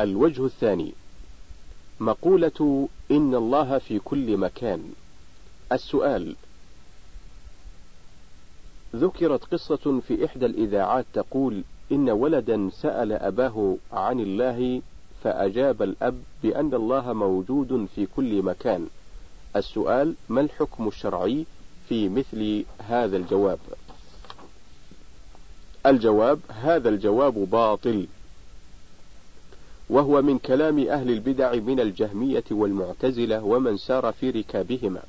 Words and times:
الوجه 0.00 0.46
الثاني. 0.46 0.92
مقولة 2.00 2.88
إن 3.10 3.34
الله 3.34 3.78
في 3.78 3.98
كل 3.98 4.36
مكان. 4.36 4.92
السؤال 5.72 6.36
ذكرت 8.96 9.44
قصة 9.44 10.00
في 10.08 10.24
إحدى 10.24 10.46
الإذاعات 10.46 11.04
تقول 11.12 11.62
إن 11.92 12.10
ولدا 12.10 12.70
سأل 12.82 13.12
أباه 13.12 13.76
عن 13.92 14.20
الله 14.20 14.82
فأجاب 15.22 15.82
الأب 15.82 16.22
بأن 16.42 16.74
الله 16.74 17.12
موجود 17.12 17.88
في 17.94 18.06
كل 18.06 18.42
مكان. 18.42 18.88
السؤال 19.56 20.14
ما 20.28 20.40
الحكم 20.40 20.88
الشرعي 20.88 21.44
في 21.88 22.08
مثل 22.08 22.64
هذا 22.78 23.16
الجواب؟ 23.16 23.58
الجواب 25.86 26.40
هذا 26.48 26.88
الجواب 26.88 27.34
باطل. 27.34 28.06
وهو 29.90 30.22
من 30.22 30.38
كلام 30.38 30.78
أهل 30.78 31.10
البدع 31.10 31.54
من 31.54 31.80
الجهمية 31.80 32.44
والمعتزلة 32.50 33.44
ومن 33.44 33.76
سار 33.76 34.12
في 34.12 34.30
ركابهما. 34.30 35.02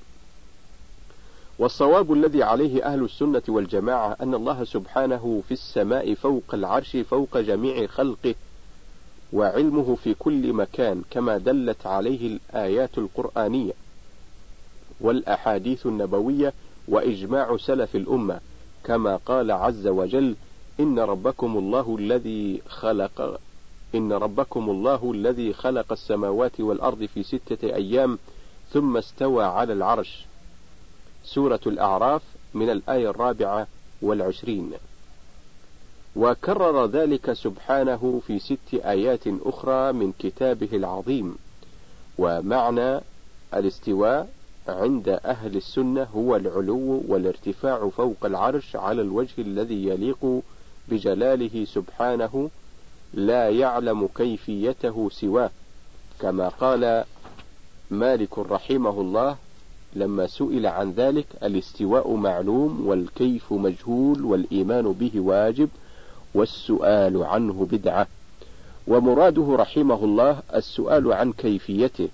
والصواب 1.59 2.13
الذي 2.13 2.43
عليه 2.43 2.85
أهل 2.85 3.03
السنة 3.03 3.41
والجماعة 3.47 4.17
أن 4.21 4.33
الله 4.33 4.63
سبحانه 4.63 5.43
في 5.47 5.53
السماء 5.53 6.13
فوق 6.13 6.43
العرش 6.53 6.97
فوق 6.97 7.37
جميع 7.37 7.87
خلقه 7.87 8.35
وعلمه 9.33 9.95
في 9.95 10.13
كل 10.13 10.53
مكان 10.53 11.01
كما 11.11 11.37
دلت 11.37 11.85
عليه 11.85 12.27
الآيات 12.27 12.97
القرآنية 12.97 13.73
والأحاديث 15.01 15.85
النبوية 15.85 16.53
وإجماع 16.87 17.57
سلف 17.57 17.95
الأمة 17.95 18.39
كما 18.83 19.15
قال 19.15 19.51
عز 19.51 19.87
وجل 19.87 20.35
إن 20.79 20.99
ربكم 20.99 21.57
الله 21.57 21.95
الذي 21.99 22.61
خلق 22.69 23.39
إن 23.95 24.13
ربكم 24.13 24.69
الله 24.69 25.11
الذي 25.11 25.53
خلق 25.53 25.91
السماوات 25.91 26.59
والأرض 26.59 27.05
في 27.05 27.23
ستة 27.23 27.75
أيام 27.75 28.19
ثم 28.69 28.97
استوى 28.97 29.43
على 29.43 29.73
العرش. 29.73 30.25
سورة 31.23 31.59
الأعراف 31.67 32.21
من 32.53 32.69
الآية 32.69 33.09
الرابعة 33.09 33.67
والعشرين. 34.01 34.71
وكرر 36.15 36.85
ذلك 36.85 37.33
سبحانه 37.33 38.21
في 38.27 38.39
ست 38.39 38.73
آيات 38.73 39.27
أخرى 39.27 39.91
من 39.91 40.13
كتابه 40.19 40.69
العظيم. 40.73 41.35
ومعنى 42.17 43.01
الاستواء 43.53 44.29
عند 44.67 45.09
أهل 45.09 45.55
السنة 45.57 46.03
هو 46.03 46.35
العلو 46.35 47.03
والارتفاع 47.07 47.89
فوق 47.89 48.25
العرش 48.25 48.75
على 48.75 49.01
الوجه 49.01 49.41
الذي 49.41 49.87
يليق 49.87 50.41
بجلاله 50.87 51.65
سبحانه 51.65 52.49
لا 53.13 53.49
يعلم 53.49 54.09
كيفيته 54.15 55.09
سواه. 55.09 55.49
كما 56.19 56.47
قال 56.47 57.03
مالك 57.91 58.39
رحمه 58.39 59.01
الله 59.01 59.35
لما 59.95 60.27
سئل 60.27 60.67
عن 60.67 60.91
ذلك 60.91 61.25
الاستواء 61.43 62.15
معلوم 62.15 62.87
والكيف 62.87 63.53
مجهول 63.53 64.25
والإيمان 64.25 64.91
به 64.91 65.11
واجب 65.15 65.69
والسؤال 66.33 67.23
عنه 67.23 67.67
بدعة. 67.71 68.07
ومراده 68.87 69.55
رحمه 69.55 70.03
الله 70.03 70.39
السؤال 70.55 71.13
عن 71.13 71.31
كيفيته. 71.31 72.09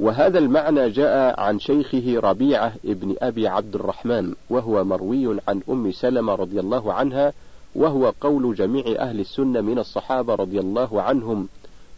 وهذا 0.00 0.38
المعنى 0.38 0.90
جاء 0.90 1.40
عن 1.40 1.58
شيخه 1.58 2.20
ربيعة 2.20 2.74
ابن 2.84 3.16
أبي 3.22 3.48
عبد 3.48 3.74
الرحمن 3.74 4.34
وهو 4.50 4.84
مروي 4.84 5.40
عن 5.48 5.60
أم 5.68 5.92
سلمة 5.92 6.34
رضي 6.34 6.60
الله 6.60 6.92
عنها 6.92 7.32
وهو 7.74 8.12
قول 8.20 8.54
جميع 8.54 8.84
أهل 8.98 9.20
السنة 9.20 9.60
من 9.60 9.78
الصحابة 9.78 10.34
رضي 10.34 10.60
الله 10.60 11.02
عنهم 11.02 11.48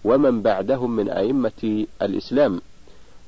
ومن 0.04 0.42
بعدهم 0.42 0.90
من 0.90 1.10
أئمة 1.10 1.86
الإسلام. 2.02 2.60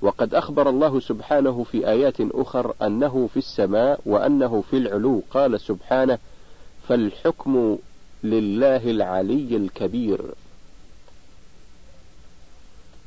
وقد 0.03 0.35
أخبر 0.35 0.69
الله 0.69 1.01
سبحانه 1.01 1.65
في 1.65 1.89
آيات 1.89 2.17
أخر 2.21 2.75
أنه 2.83 3.29
في 3.33 3.37
السماء 3.37 4.01
وأنه 4.07 4.65
في 4.71 4.77
العلو. 4.77 5.23
قال 5.31 5.61
سبحانه 5.61 6.19
فالحكم 6.89 7.79
لله 8.25 8.91
العلي 8.91 9.57
الكبير. 9.57 10.35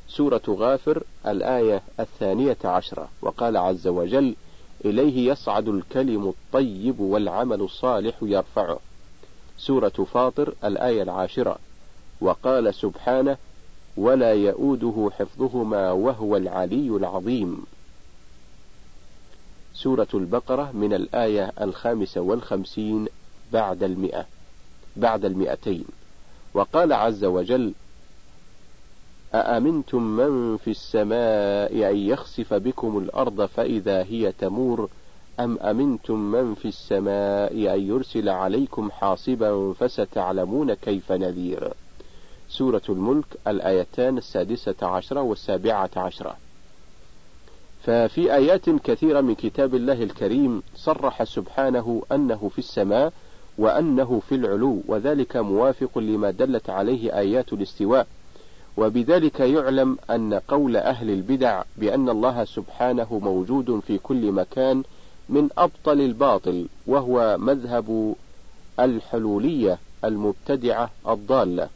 سورة 0.08 0.42
غافر 0.50 1.04
الآية 1.28 1.82
الثانية 2.00 2.58
عشرة. 2.64 3.10
وقال 3.22 3.58
عز 3.58 3.88
وجل 3.88 4.36
إليه 4.86 5.32
يصعد 5.32 5.68
الكلم 5.68 6.28
الطيب 6.28 7.00
والعمل 7.00 7.62
الصالح 7.62 8.16
يرفعه. 8.22 8.80
سورة 9.59 9.90
فاطر 10.14 10.53
الآية 10.64 11.03
العاشرة. 11.03 11.58
وقال 12.22 12.74
سبحانه 12.74 13.38
ولا 13.97 14.34
يؤوده 14.34 15.09
حفظهما 15.20 15.92
وهو 15.92 16.38
العلي 16.38 16.90
العظيم. 16.90 17.64
سورة 19.74 20.08
البقرة 20.14 20.72
من 20.72 20.94
الآية 20.94 21.52
الخامسة 21.62 22.22
والخمسين 22.22 23.08
بعد 23.53 23.84
المئة 23.84 24.25
بعد 24.96 25.25
المئتين. 25.25 25.86
وقال 26.53 26.94
عز 26.94 27.25
وجل 27.25 27.74
أأمنتم 29.34 30.03
من 30.03 30.58
في 30.58 30.72
السماء 30.72 31.92
أن 31.92 31.98
يخسف 31.98 32.53
بكم 32.53 32.98
الأرض 32.98 33.46
فإذا 33.46 34.03
هي 34.03 34.31
تمور 34.31 34.90
أم 35.40 35.58
أمنتم 35.60 36.20
من 36.20 36.54
في 36.54 36.68
السماء 36.68 37.54
أن 37.76 37.88
يرسل 37.88 38.30
عليكم 38.30 38.92
حاصبا 38.92 39.74
فستعلمون 39.74 40.74
كيف 40.74 41.12
نذير؟ 41.12 41.74
سورة 42.50 42.82
الملك 42.90 43.26
الآيتان 43.48 44.18
السادسة 44.18 44.76
عشرة 44.82 45.22
والسابعة 45.22 45.90
عشرة. 45.98 46.36
ففي 47.84 48.36
آيات 48.36 48.70
كثيرة 48.70 49.22
من 49.22 49.36
كتاب 49.36 49.76
الله 49.76 50.04
الكريم 50.04 50.64
صرح 50.76 51.24
سبحانه 51.24 52.04
أنه 52.12 52.50
في 52.50 52.60
السماء 52.60 53.14
وأنه 53.58 54.22
في 54.30 54.36
العلو 54.36 54.82
وذلك 54.88 55.38
موافق 55.38 55.98
لما 55.98 56.32
دلت 56.32 56.70
عليه 56.70 57.18
آيات 57.18 57.54
الاستواء. 57.54 58.08
وبذلك 58.78 59.40
يعلم 59.40 59.98
أن 60.10 60.34
قول 60.34 60.78
أهل 60.78 61.10
البدع 61.10 61.64
بأن 61.78 62.10
الله 62.10 62.44
سبحانه 62.46 63.20
موجود 63.24 63.80
في 63.88 63.98
كل 63.98 64.32
مكان 64.32 64.84
من 65.30 65.50
أبطل 65.58 66.02
الباطل 66.02 66.68
وهو 66.88 67.38
مذهب 67.40 68.16
الحلولية 68.80 69.80
المبتدعة 70.06 70.90
الضالة. 71.08 71.70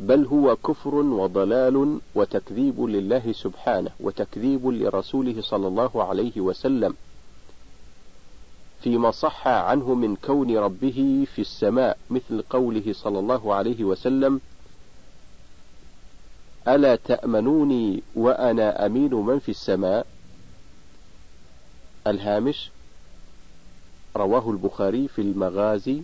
بل 0.00 0.26
هو 0.26 0.56
كفر 0.56 0.94
وضلال 0.94 2.00
وتكذيب 2.14 2.80
لله 2.80 3.32
سبحانه 3.32 3.90
وتكذيب 4.00 4.66
لرسوله 4.66 5.42
صلى 5.42 5.68
الله 5.68 6.04
عليه 6.04 6.40
وسلم 6.40 6.94
فيما 8.82 9.10
صح 9.10 9.46
عنه 9.48 9.94
من 9.94 10.16
كون 10.16 10.56
ربه 10.56 11.26
في 11.34 11.40
السماء 11.40 11.98
مثل 12.10 12.42
قوله 12.50 12.92
صلى 12.92 13.18
الله 13.18 13.54
عليه 13.54 13.84
وسلم 13.84 14.40
ألا 16.68 16.96
تأمنوني 16.96 18.02
وأنا 18.16 18.86
أمين 18.86 19.14
من 19.14 19.38
في 19.38 19.48
السماء؟ 19.48 20.06
الهامش 22.06 22.70
رواه 24.16 24.50
البخاري 24.50 25.08
في 25.08 25.20
المغازي 25.22 26.02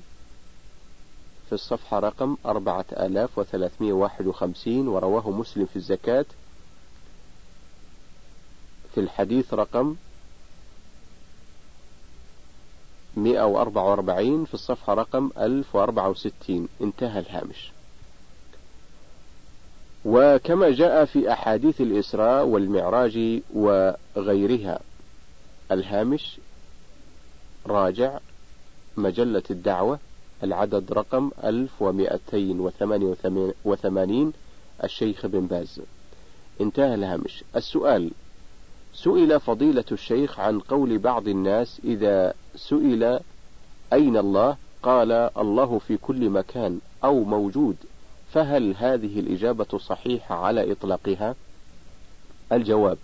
في 1.46 1.52
الصفحة 1.52 1.98
رقم 1.98 2.36
أربعة 2.46 2.84
آلاف 2.92 3.38
وثلاثمائة 3.38 3.92
واحد 3.92 4.26
وخمسين 4.26 4.88
ورواه 4.88 5.30
مسلم 5.30 5.66
في 5.66 5.76
الزكاة 5.76 6.26
في 8.94 9.00
الحديث 9.00 9.54
رقم 9.54 9.96
مئة 13.16 13.42
وأربعة 13.46 13.90
وأربعين 13.90 14.44
في 14.44 14.54
الصفحة 14.54 14.94
رقم 14.94 15.30
ألف 15.38 15.76
وأربعة 15.76 16.08
وستين. 16.08 16.68
انتهى 16.80 17.20
الهامش. 17.20 17.72
وكما 20.04 20.70
جاء 20.70 21.04
في 21.04 21.32
أحاديث 21.32 21.80
الإسراء 21.80 22.46
والمعراج 22.46 23.40
وغيرها. 23.54 24.80
الهامش 25.72 26.38
راجع 27.66 28.18
مجلة 28.96 29.42
الدعوة 29.50 29.98
العدد 30.42 30.92
رقم 30.92 31.30
1288 31.44 34.32
الشيخ 34.84 35.26
بن 35.26 35.46
باز. 35.46 35.80
انتهى 36.60 36.94
الهامش. 36.94 37.44
السؤال 37.56 38.10
سئل 38.94 39.40
فضيلة 39.40 39.84
الشيخ 39.92 40.40
عن 40.40 40.60
قول 40.60 40.98
بعض 40.98 41.28
الناس 41.28 41.80
إذا 41.84 42.34
سئل 42.56 43.20
أين 43.92 44.16
الله؟ 44.16 44.56
قال 44.82 45.12
الله 45.12 45.78
في 45.78 45.96
كل 45.96 46.30
مكان 46.30 46.78
أو 47.04 47.24
موجود. 47.24 47.76
فهل 48.32 48.74
هذه 48.78 49.20
الإجابة 49.20 49.78
صحيحة 49.78 50.34
على 50.34 50.72
إطلاقها؟ 50.72 51.34
الجواب: 52.52 52.98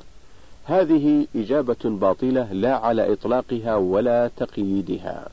هذه 0.65 1.27
إجابة 1.37 1.77
باطلة 1.85 2.53
لا 2.53 2.77
على 2.77 3.13
إطلاقها 3.13 3.77
ولا 3.77 4.31
تقييدها، 4.37 5.29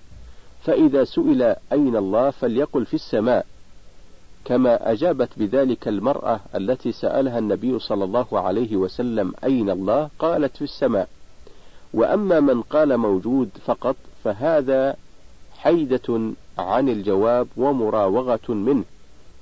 فإذا 0.61 1.03
سئل 1.03 1.55
أين 1.71 1.95
الله 1.95 2.29
فليقل 2.29 2.85
في 2.85 2.93
السماء، 2.93 3.45
كما 4.45 4.91
أجابت 4.91 5.29
بذلك 5.37 5.87
المرأة 5.87 6.39
التي 6.55 6.91
سألها 6.91 7.39
النبي 7.39 7.79
صلى 7.79 8.03
الله 8.03 8.27
عليه 8.39 8.75
وسلم 8.75 9.33
أين 9.43 9.69
الله 9.69 10.09
قالت 10.19 10.57
في 10.57 10.63
السماء. 10.63 11.07
وأما 11.93 12.39
من 12.39 12.61
قال 12.61 12.97
موجود 12.97 13.49
فقط 13.65 13.95
فهذا 14.23 14.95
حيدة 15.57 16.31
عن 16.57 16.89
الجواب 16.89 17.47
ومراوغة 17.57 18.49
منه. 18.49 18.83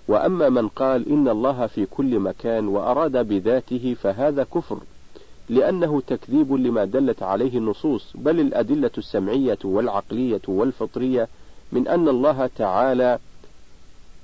وأما 0.07 0.50
من 0.50 0.68
قال 0.68 1.10
إن 1.10 1.28
الله 1.28 1.68
في 1.68 1.86
كل 1.86 2.19
مكان 2.19 2.68
وأراد 2.68 3.28
بذاته 3.28 3.95
فهذا 4.01 4.44
كفر. 4.44 4.80
لأنه 5.50 6.02
تكذيب 6.02 6.54
لما 6.54 6.86
دلت 6.86 7.24
عليه 7.24 7.58
النصوص 7.58 8.12
بل 8.16 8.40
الأدلة 8.40 8.92
السمعية 8.98 9.58
والعقلية 9.64 10.42
والفطرية 10.48 11.28
من 11.72 11.88
أن 11.88 12.10
الله 12.10 12.50
تعالى 12.56 13.20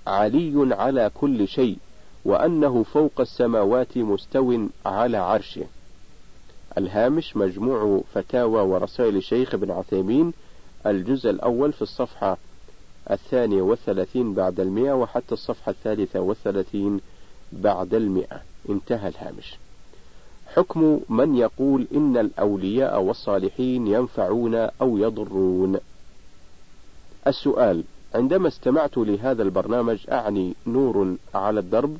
علي 0.07 0.75
على 0.75 1.11
كل 1.13 1.47
شيء 1.47 1.77
وأنه 2.25 2.83
فوق 2.83 3.21
السماوات 3.21 3.97
مستو 3.97 4.67
على 4.85 5.17
عرشه. 5.17 5.65
الهامش 6.77 7.37
مجموع 7.37 8.01
فتاوى 8.13 8.61
ورسائل 8.61 9.15
الشيخ 9.15 9.53
ابن 9.53 9.71
عثيمين 9.71 10.33
الجزء 10.85 11.29
الأول 11.29 11.73
في 11.73 11.81
الصفحة 11.81 12.37
الثانية 13.11 13.61
والثلاثين 13.61 14.33
بعد 14.33 14.59
المئة 14.59 14.93
وحتى 14.93 15.31
الصفحة 15.31 15.69
الثالثة 15.69 16.19
والثلاثين 16.19 16.99
بعد 17.51 17.93
المئة. 17.93 18.41
انتهى 18.69 19.07
الهامش. 19.07 19.57
حكم 20.55 20.99
من 21.09 21.35
يقول 21.35 21.87
إن 21.95 22.17
الأولياء 22.17 23.01
والصالحين 23.01 23.87
ينفعون 23.87 24.55
أو 24.55 24.97
يضرون. 24.97 25.77
السؤال 27.27 27.83
عندما 28.15 28.47
استمعت 28.47 28.97
لهذا 28.97 29.43
البرنامج 29.43 29.97
أعني 30.11 30.53
نور 30.67 31.15
على 31.35 31.59
الدرب؟ 31.59 31.97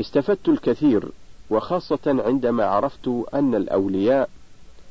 استفدت 0.00 0.48
الكثير 0.48 1.08
وخاصة 1.50 1.98
عندما 2.06 2.64
عرفت 2.64 3.08
أن 3.34 3.54
الأولياء 3.54 4.28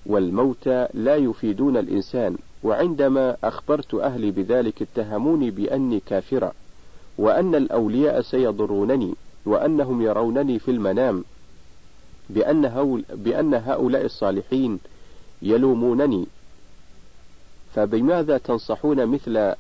والموتى 0.06 0.88
لا 0.94 1.15
يفيدون 1.15 1.77
الإنسان 1.77 2.38
وعندما 2.63 3.38
أخبرت 3.44 3.94
أهلي 3.94 4.31
بذلك 4.31 4.81
اتهموني 4.81 5.51
بأني 5.51 6.00
كافرة 6.00 6.51
وأن 7.18 7.56
الأولياء 7.56 8.21
سيضرونني 8.21 9.15
وأنهم 9.45 10.01
يرونني 10.01 10.59
في 10.59 10.71
المنام 10.71 11.23
بأن, 12.29 12.65
هول 12.65 13.06
بأن 13.13 13.53
هؤلاء 13.53 14.06
الصالحين 14.06 14.79
يلومونني. 15.41 16.25
فبماذا 17.75 18.38
تنصحون 18.38 19.06
مثل 19.06 19.53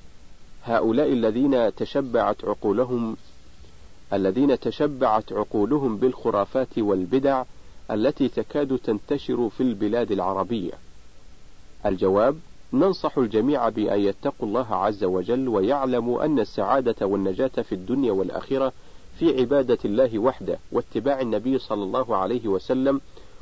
هؤلاء 0.63 1.13
الذين 1.13 1.75
تشبعت 1.75 2.45
عقولهم 2.45 3.17
الذين 4.13 4.59
تشبعت 4.59 5.33
عقولهم 5.33 5.97
بالخرافات 5.97 6.77
والبدع 6.77 7.43
التي 7.91 8.27
تكاد 8.27 8.77
تنتشر 8.77 9.49
في 9.49 9.63
البلاد 9.63 10.11
العربية؟ 10.11 10.71
الجواب 11.85 12.39
ننصح 12.73 13.17
الجميع 13.17 13.69
بأن 13.69 13.99
يتقوا 13.99 14.47
الله 14.47 14.75
عز 14.75 15.03
وجل 15.03 15.47
ويعلموا 15.47 16.25
أن 16.25 16.39
السعادة 16.39 17.07
والنجاة 17.07 17.47
في 17.47 17.75
الدنيا 17.75 18.11
والآخرة 18.11 18.73
في 19.19 19.39
عبادة 19.39 19.77
الله 19.85 20.19
وحده 20.19 20.59
واتباع 20.71 21.21
النبي 21.21 21.57
صلى 21.57 21.83
الله 21.83 22.15
عليه 22.15 22.47
وسلم 22.47 23.01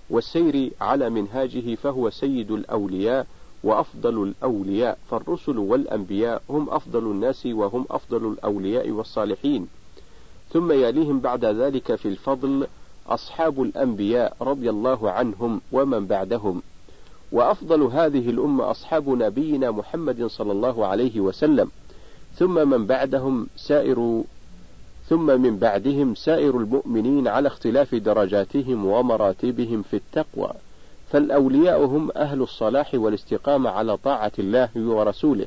والسير 0.09 0.71
على 0.81 1.09
منهاجه 1.09 1.75
فهو 1.75 2.09
سيد 2.09 2.51
الأولياء 2.51 3.27
وأفضل 3.63 4.23
الأولياء 4.23 4.97
فالرسل 5.11 5.57
والأنبياء 5.57 6.41
هم 6.49 6.69
أفضل 6.69 7.03
الناس 7.03 7.45
وهم 7.45 7.85
أفضل 7.91 8.27
الأولياء 8.31 8.89
والصالحين. 8.89 9.67
ثم 10.53 10.71
يليهم 10.71 11.19
بعد 11.19 11.45
ذلك 11.45 11.95
في 11.95 12.07
الفضل 12.07 12.67
أصحاب 13.07 13.61
الأنبياء 13.61 14.35
رضي 14.41 14.69
الله 14.69 15.11
عنهم 15.11 15.61
ومن 15.71 16.05
بعدهم. 16.05 16.61
وأفضل 17.31 17.81
هذه 17.81 18.29
الأمة 18.29 18.71
أصحاب 18.71 19.09
نبينا 19.09 19.71
محمد 19.71 20.25
صلى 20.25 20.51
الله 20.51 20.85
عليه 20.85 21.19
وسلم. 21.19 21.71
ثم 22.35 22.69
من 22.69 22.85
بعدهم 22.85 23.47
سائر 23.57 24.23
ثم 25.09 25.41
من 25.41 25.57
بعدهم 25.57 26.15
سائر 26.15 26.57
المؤمنين 26.57 27.27
على 27.27 27.47
اختلاف 27.47 27.95
درجاتهم 27.95 28.85
ومراتبهم 28.85 29.81
في 29.81 29.95
التقوى 29.95 30.51
فالأولياء 31.11 31.85
هم 31.85 32.11
أهل 32.15 32.41
الصلاح 32.41 32.91
والاستقامة 32.93 33.69
على 33.69 33.97
طاعة 33.97 34.31
الله 34.39 34.69
ورسوله 34.75 35.45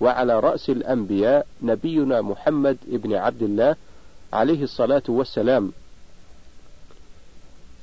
وعلى 0.00 0.40
رأس 0.40 0.70
الأنبياء 0.70 1.46
نبينا 1.62 2.20
محمد 2.20 2.76
ابن 2.92 3.14
عبد 3.14 3.42
الله 3.42 3.76
عليه 4.32 4.62
الصلاة 4.62 5.02
والسلام. 5.08 5.72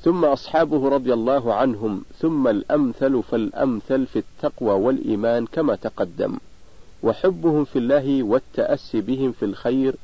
ثم 0.01 0.25
أصحابه 0.25 0.89
رضي 0.89 1.13
الله 1.13 1.54
عنهم 1.54 2.04
ثم 2.19 2.48
الأمثل 2.48 3.24
فالأمثل 3.24 4.06
في 4.06 4.19
التقوى 4.19 4.72
والإيمان 4.72 5.45
كما 5.45 5.75
تقدم 5.75 6.38
وحبهم 7.04 7.65
في 7.65 7.80
الله 7.80 8.24
والتأسي 8.24 9.01
بهم 9.01 9.31
في 9.31 9.45
الخير 9.45 9.95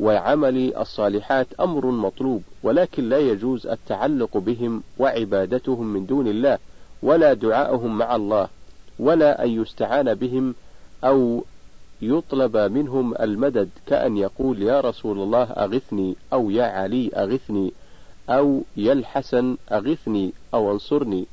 وعمل 0.00 0.76
الصالحات 0.76 1.46
أمر 1.60 1.86
مطلوب 1.86 2.42
ولكن 2.62 3.08
لا 3.08 3.18
يجوز 3.18 3.66
التعلق 3.66 4.36
بهم 4.38 4.82
وعبادتهم 4.98 5.86
من 5.86 6.06
دون 6.06 6.28
الله 6.28 6.58
ولا 7.02 7.32
دعاءهم 7.32 7.98
مع 7.98 8.16
الله 8.16 8.48
ولا 8.98 9.44
أن 9.44 9.50
يستعان 9.50 10.14
بهم 10.14 10.54
أو 11.04 11.44
يطلب 12.02 12.56
منهم 12.56 13.14
المدد 13.20 13.68
كأن 13.86 14.16
يقول 14.16 14.62
يا 14.62 14.80
رسول 14.80 15.18
الله 15.18 15.42
أغثني 15.42 16.16
أو 16.32 16.50
يا 16.50 16.64
علي 16.64 17.10
أغثني 17.16 17.72
أو 18.28 18.62
يا 18.76 18.92
الحسن 18.92 19.56
أغثني 19.72 20.32
أو 20.54 20.72
انصرني 20.72 21.26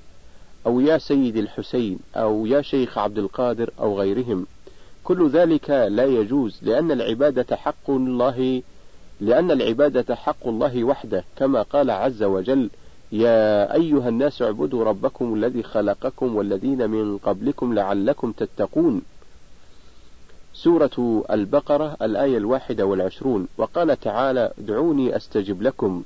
أو 0.66 0.80
يا 0.80 0.98
سيد 0.98 1.38
الحسين 1.38 2.00
أو 2.16 2.45
يا 2.45 2.62
شيخ 2.62 2.98
عبد 2.98 3.18
القادر 3.18 3.69
أو 3.80 4.00
غيرهم. 4.00 4.48
كل 5.04 5.30
ذلك 5.30 5.70
لا 5.70 6.06
يجوز 6.06 6.60
لأن 6.62 6.92
العبادة 6.92 7.56
حق 7.56 7.90
الله 7.90 8.62
لأن 9.22 9.52
العبادة 9.52 10.16
حق 10.16 10.48
الله 10.48 10.84
وحده 10.84 11.24
كما 11.38 11.62
قال 11.62 11.92
عز 11.92 12.24
وجل 12.24 12.70
يا 13.12 13.74
أيها 13.74 14.10
الناس 14.10 14.42
اعبدوا 14.42 14.84
ربكم 14.84 15.34
الذي 15.34 15.64
خلقكم 15.64 16.36
والذين 16.36 16.90
من 16.90 17.18
قبلكم 17.18 17.74
لعلكم 17.74 18.32
تتقون. 18.32 19.02
سورة 20.54 21.24
البقرة 21.32 21.98
الآية 22.02 22.38
الواحدة 22.38 22.86
والعشرون. 22.86 23.48
وقال 23.58 24.00
تعالى 24.00 24.52
ادعوني 24.60 25.16
أستجب 25.16 25.62
لكم. 25.62 26.04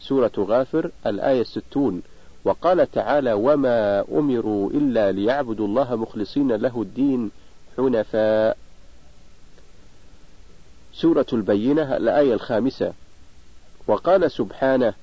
سورة 0.00 0.32
غافر 0.38 0.90
الآية 1.06 1.40
الستون. 1.40 2.02
وقال 2.44 2.90
تعالى 2.90 3.32
وما 3.32 4.04
أمروا 4.12 4.70
إلا 4.70 5.12
ليعبدوا 5.12 5.66
الله 5.66 5.96
مخلصين 5.96 6.52
له 6.52 6.82
الدين. 6.82 7.30
حنفاء. 7.78 8.56
سورة 10.92 11.26
البينة 11.32 11.96
الآية 11.96 12.34
الخامسة. 12.34 12.92
وقال 13.86 14.30
سبحانه 14.30 14.94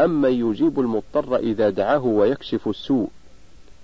أمن 0.00 0.32
يجيب 0.32 0.80
المضطر 0.80 1.36
إذا 1.36 1.70
دعاه 1.70 2.04
ويكشف 2.04 2.68
السوء. 2.68 3.08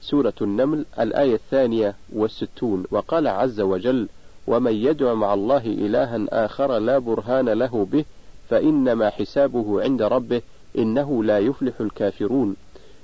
سورة 0.03 0.35
النمل 0.43 0.85
الآية 1.01 1.35
الثانية 1.35 1.95
والستون. 2.13 2.85
وقال 2.91 3.27
عز 3.27 3.61
وجل 3.61 4.09
ومن 4.47 4.73
يدع 4.73 5.15
مع 5.15 5.35
الله 5.35 5.67
إلها 5.67 6.45
آخر 6.45 6.79
لا 6.79 6.99
برهان 6.99 7.49
له 7.49 7.87
به 7.93 8.05
فإنما 8.51 9.11
حسابه 9.11 9.83
عند 9.83 10.03
ربه 10.03 10.43
إنه 10.79 11.25
لا 11.25 11.39
يفلح 11.39 11.81
الكافرون. 11.81 12.57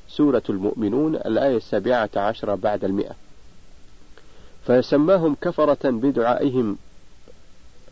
سورة 0.08 0.42
المؤمنون 0.50 1.16
الآية 1.16 1.56
السابعة 1.56 2.10
عشر 2.16 2.54
بعد 2.54 2.84
المئة. 2.84 3.25
فسماهم 4.66 5.36
كفرة 5.40 5.90
بدعائهم 5.90 6.76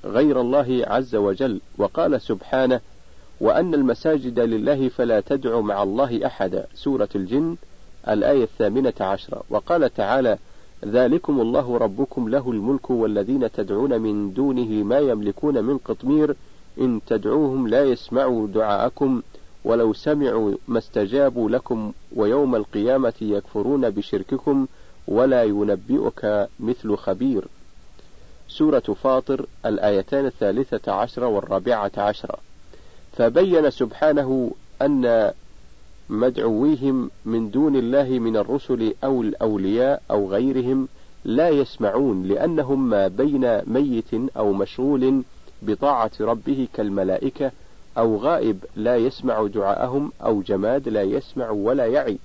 غير 0.05 0.41
الله 0.41 0.83
عز 0.87 1.17
وجل 1.17 1.61
وقال 1.79 2.21
سبحانه 2.21 2.81
وأن 3.41 3.75
المساجد 3.75 4.41
لله 4.41 4.89
فلا 4.89 5.21
تدعوا 5.21 5.63
مع 5.63 5.83
الله 5.83 6.27
أحدا 6.27 6.67
سورة 6.75 7.09
الجن 7.15 7.57
الآية 8.09 8.43
الثامنة 8.43 8.93
عشرة. 9.01 9.43
وقال 9.51 9.95
تعالى 9.95 10.39
ذلكم 10.85 11.41
الله 11.41 11.79
ربكم 11.79 12.29
له 12.29 12.51
الملك 12.51 12.91
والذين 12.91 13.53
تدعون 13.53 14.01
من 14.01 14.33
دونه 14.33 14.85
ما 14.85 14.99
يملكون 14.99 15.65
من 15.65 15.79
قطمير 15.79 16.37
إن 16.81 17.01
تدعوهم 17.07 17.69
لا 17.69 17.85
يسمعوا 17.85 18.47
دعاءكم 18.47 19.23
ولو 19.65 19.93
سمعوا 19.93 20.55
ما 20.69 20.79
استجابوا 20.79 21.51
لكم 21.51 21.93
ويوم 22.17 22.57
القيامة 22.57 23.13
يكفرون 23.21 23.91
بشرككم 23.91 24.67
ولا 25.09 25.43
ينبئك 25.43 26.49
مثل 26.61 26.97
خبير. 26.97 27.45
سورة 28.49 28.81
فاطر 29.03 29.47
الآيتان 29.67 30.27
الثالثة 30.27 30.93
عشرة 30.93 31.27
والرابعة 31.27 31.93
عشرة 31.97 32.39
فبين 33.13 33.71
سبحانه 33.71 34.51
أن 34.83 35.33
مدعويهم 36.11 37.11
من 37.25 37.51
دون 37.51 37.77
الله 37.77 38.19
من 38.19 38.37
الرسل 38.37 38.95
أو 39.05 39.23
الأولياء 39.23 40.03
أو 40.11 40.29
غيرهم 40.29 40.89
لا 41.25 41.49
يسمعون 41.49 42.23
لأنهم 42.23 42.91
ما 42.91 43.09
بين 43.09 43.61
ميت 43.67 44.37
أو 44.37 44.53
مشغول 44.53 45.23
بطاعة 45.63 46.11
ربه 46.21 46.69
كالملائكة 46.75 47.53
أو 47.99 48.17
غائب 48.17 48.65
لا 48.77 48.97
يسمع 48.97 49.47
دعاءهم 49.47 50.13
أو 50.23 50.43
جماد 50.43 50.89
لا 50.89 51.03
يسمع 51.03 51.51
ولا 51.51 51.87
يعي. 51.87 52.19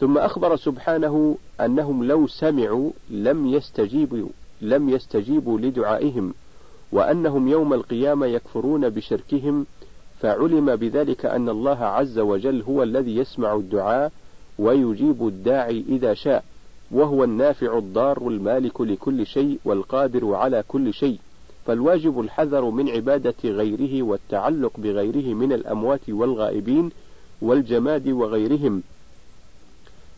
ثم 0.00 0.18
أخبر 0.18 0.56
سبحانه 0.56 1.36
أنهم 1.60 2.04
لو 2.04 2.26
سمعوا 2.26 2.90
لم 3.10 3.46
يستجيبوا 3.46 4.28
لم 4.62 4.88
يستجيبوا 4.88 5.58
لدعائهم 5.58 6.34
وأنهم 6.92 7.48
يوم 7.48 7.74
القيامة 7.74 8.26
يكفرون 8.26 8.88
بشركهم 8.88 9.66
فعلم 10.20 10.76
بذلك 10.76 11.26
أن 11.26 11.48
الله 11.48 11.84
عز 11.84 12.18
وجل 12.18 12.62
هو 12.62 12.82
الذي 12.82 13.16
يسمع 13.16 13.54
الدعاء 13.54 14.12
ويجيب 14.58 15.26
الداعي 15.26 15.84
إذا 15.88 16.14
شاء 16.14 16.44
وهو 16.90 17.24
النافع 17.24 17.78
الضار 17.78 18.28
المالك 18.28 18.80
لكل 18.80 19.26
شيء 19.26 19.58
والقادر 19.64 20.34
على 20.34 20.64
كل 20.68 20.94
شيء 20.94 21.18
فالواجب 21.66 22.20
الحذر 22.20 22.64
من 22.70 22.88
عبادة 22.88 23.34
غيره 23.44 24.02
والتعلق 24.02 24.72
بغيره 24.78 25.34
من 25.34 25.52
الأموات 25.52 26.10
والغائبين 26.10 26.90
والجماد 27.42 28.08
وغيرهم 28.08 28.82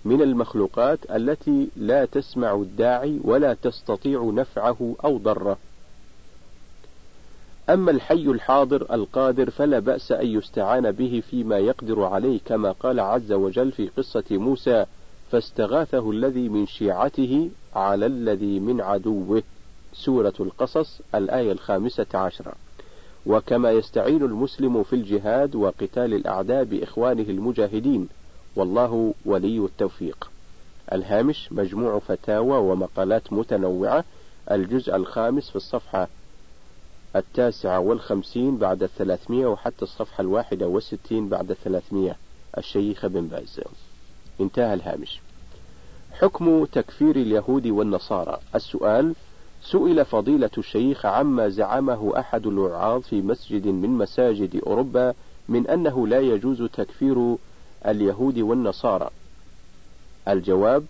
من 0.04 0.23
المخلوقات 0.23 0.99
التي 1.11 1.68
لا 1.76 2.04
تسمع 2.04 2.54
الداعي 2.54 3.21
ولا 3.25 3.54
تستطيع 3.54 4.30
نفعه 4.35 4.94
أو 5.04 5.18
ضره. 5.18 5.59
أما 7.71 7.90
الحي 7.90 8.25
الحاضر 8.26 8.94
القادر 8.94 9.50
فلا 9.50 9.78
بأس 9.78 10.12
أن 10.12 10.26
يستعان 10.26 10.92
به 10.92 11.23
فيما 11.30 11.59
يقدر 11.59 12.04
عليه 12.04 12.40
كما 12.44 12.73
قال 12.73 13.00
عز 13.00 13.32
وجل 13.32 13.73
في 13.73 13.88
قصة 13.97 14.25
موسى 14.30 14.87
فاستغاثه 15.30 16.11
الذي 16.11 16.49
من 16.49 16.66
شيعته 16.66 17.50
على 17.75 18.06
الذي 18.06 18.61
من 18.61 18.80
عدوه 18.80 19.42
سورة 19.92 20.35
القصص 20.40 21.00
الآية 21.14 21.52
الخامسة 21.52 22.06
عشرة. 22.14 22.52
وكما 23.26 23.71
يستعين 23.71 24.23
المسلم 24.23 24.82
في 24.82 24.92
الجهاد 24.92 25.54
وقتال 25.54 26.14
الأعداء 26.14 26.64
بإخوانه 26.64 27.23
المجاهدين. 27.23 28.09
والله 28.56 29.14
ولي 29.25 29.59
التوفيق. 29.59 30.30
الهامش 30.92 31.52
مجموع 31.52 31.99
فتاوى 31.99 32.59
ومقالات 32.59 33.32
متنوعة 33.32 34.04
الجزء 34.50 34.97
الخامس 34.97 35.50
في 35.50 35.56
الصفحة 35.56 36.09
التاسعة 37.16 37.80
والخمسين 37.80 38.56
بعد 38.56 38.82
الثلاثمية 38.82 39.47
وحتى 39.47 39.82
الصفحة 39.82 40.21
الواحدة 40.21 40.68
والستين 40.68 41.28
بعد 41.28 41.50
الثلاثمية. 41.50 42.16
الشيخ 42.59 43.06
بن 43.06 43.26
باز. 43.26 43.61
انتهى 44.40 44.75
الهامش. 44.75 45.21
حكم 46.12 46.64
تكفير 46.64 47.16
اليهود 47.16 47.66
والنصارى. 47.66 48.38
السؤال 48.54 49.14
سئل 49.62 50.04
فضيلة 50.04 50.50
الشيخ 50.59 51.06
عما 51.06 51.49
زعمه 51.49 52.18
أحد 52.18 52.47
الوعاظ 52.47 53.02
في 53.02 53.23
مسجد 53.23 53.66
من 53.66 53.90
مساجد 53.90 54.62
أوروبا 54.66 55.14
من 55.49 55.66
أنه 55.66 56.06
لا 56.06 56.21
يجوز 56.21 56.62
تكفير 56.62 57.37
اليهود 57.86 58.38
والنصارى. 58.38 59.10
الجواب: 60.28 60.84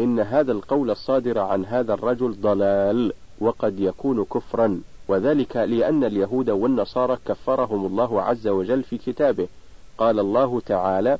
إن 0.00 0.20
هذا 0.20 0.52
القول 0.52 0.90
الصادر 0.90 1.38
عن 1.38 1.64
هذا 1.64 1.94
الرجل 1.94 2.32
ضلال، 2.40 3.12
وقد 3.40 3.80
يكون 3.80 4.24
كفرا، 4.24 4.80
وذلك 5.08 5.56
لأن 5.56 6.04
اليهود 6.04 6.50
والنصارى 6.50 7.18
كفرهم 7.26 7.86
الله 7.86 8.22
عز 8.22 8.48
وجل 8.48 8.82
في 8.82 8.98
كتابه. 8.98 9.48
قال 9.98 10.18
الله 10.18 10.60
تعالى: 10.60 11.18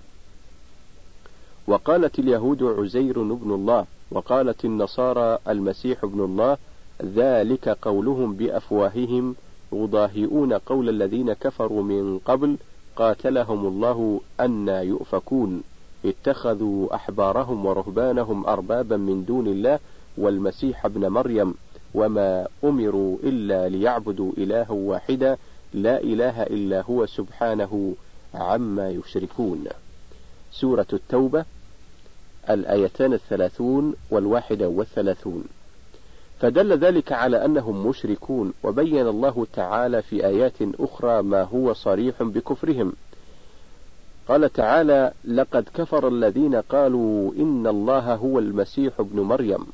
وقالت 1.66 2.18
اليهود 2.18 2.62
عزير 2.62 3.22
ابن 3.22 3.54
الله، 3.54 3.86
وقالت 4.10 4.64
النصارى 4.64 5.38
المسيح 5.48 6.04
ابن 6.04 6.20
الله 6.24 6.56
ذلك 7.02 7.68
قولهم 7.68 8.34
بأفواههم 8.34 9.34
يضاهئون 9.72 10.52
قول 10.52 10.88
الذين 10.88 11.32
كفروا 11.32 11.82
من 11.82 12.18
قبل 12.18 12.56
قاتلهم 13.00 13.66
الله 13.66 14.20
أن 14.40 14.68
يؤفكون. 14.68 15.62
اتخذوا 16.04 16.94
أحبارهم 16.94 17.66
ورهبانهم 17.66 18.46
أربابا 18.46 18.96
من 18.96 19.24
دون 19.24 19.46
الله 19.46 19.78
والمسيح 20.18 20.84
ابن 20.84 21.08
مريم. 21.08 21.54
وما 21.94 22.46
أمروا 22.64 23.16
إلا 23.22 23.68
ليعبدوا 23.68 24.32
إلها 24.38 24.70
واحدا. 24.70 25.36
لا 25.74 26.00
إله 26.02 26.42
إلا 26.42 26.82
هو 26.82 27.06
سبحانه 27.06 27.94
عما 28.34 28.90
يشركون. 28.90 29.64
سورة 30.52 30.86
التوبة 30.92 31.44
الآيتان 32.50 33.12
الثلاثون 33.12 33.94
والواحدة 34.10 34.68
والثلاثون. 34.68 35.44
فدل 36.40 36.78
ذلك 36.78 37.12
على 37.12 37.44
أنهم 37.44 37.86
مشركون 37.86 38.52
وبين 38.62 39.06
الله 39.06 39.46
تعالى 39.52 40.02
في 40.02 40.26
آيات 40.26 40.54
أخرى 40.80 41.22
ما 41.22 41.42
هو 41.42 41.72
صريح 41.72 42.22
بكفرهم. 42.22 42.92
قال 44.28 44.52
تعالى 44.52 45.12
لقد 45.24 45.68
كفر 45.74 46.08
الذين 46.08 46.54
قالوا 46.54 47.32
إن 47.34 47.66
الله 47.66 48.14
هو 48.14 48.38
المسيح 48.38 49.00
ابن 49.00 49.20
مريم. 49.20 49.66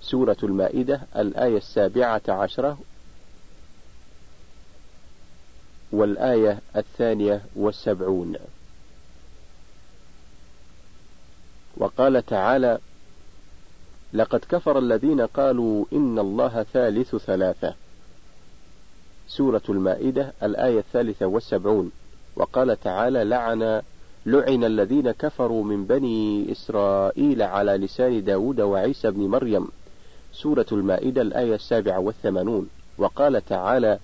سورة 0.00 0.36
المائدة 0.42 1.00
الآية 1.16 1.56
السابعة 1.56 2.22
عشرة. 2.28 2.78
والآية 5.92 6.58
الثانية 6.76 7.42
والسبعون. 7.56 8.36
وقال 11.76 12.26
تعالى 12.26 12.78
لقد 14.14 14.40
كفر 14.48 14.78
الذين 14.78 15.20
قالوا 15.20 15.84
إن 15.92 16.18
الله 16.18 16.62
ثالث 16.72 17.16
ثلاثة. 17.16 17.74
سورة 19.28 19.62
المائدة 19.68 20.32
الآية 20.42 20.78
الثالثة 20.78 21.26
والسبعون. 21.26 21.92
وقال 22.36 22.80
تعالى 22.80 23.24
لعن 23.24 23.82
لعن 24.26 24.64
الذين 24.64 25.10
كفروا 25.10 25.64
من 25.64 25.84
بني 25.84 26.52
إسرائيل 26.52 27.42
على 27.42 27.76
لسان 27.76 28.24
داود 28.24 28.60
وعيسى 28.60 29.10
بن 29.10 29.20
مريم. 29.20 29.68
سورة 30.32 30.66
المائدة 30.72 31.22
الآية 31.22 31.54
السابعة 31.54 31.98
والثمانون. 31.98 32.68
وقال 32.98 33.44
تعالى 33.44 33.98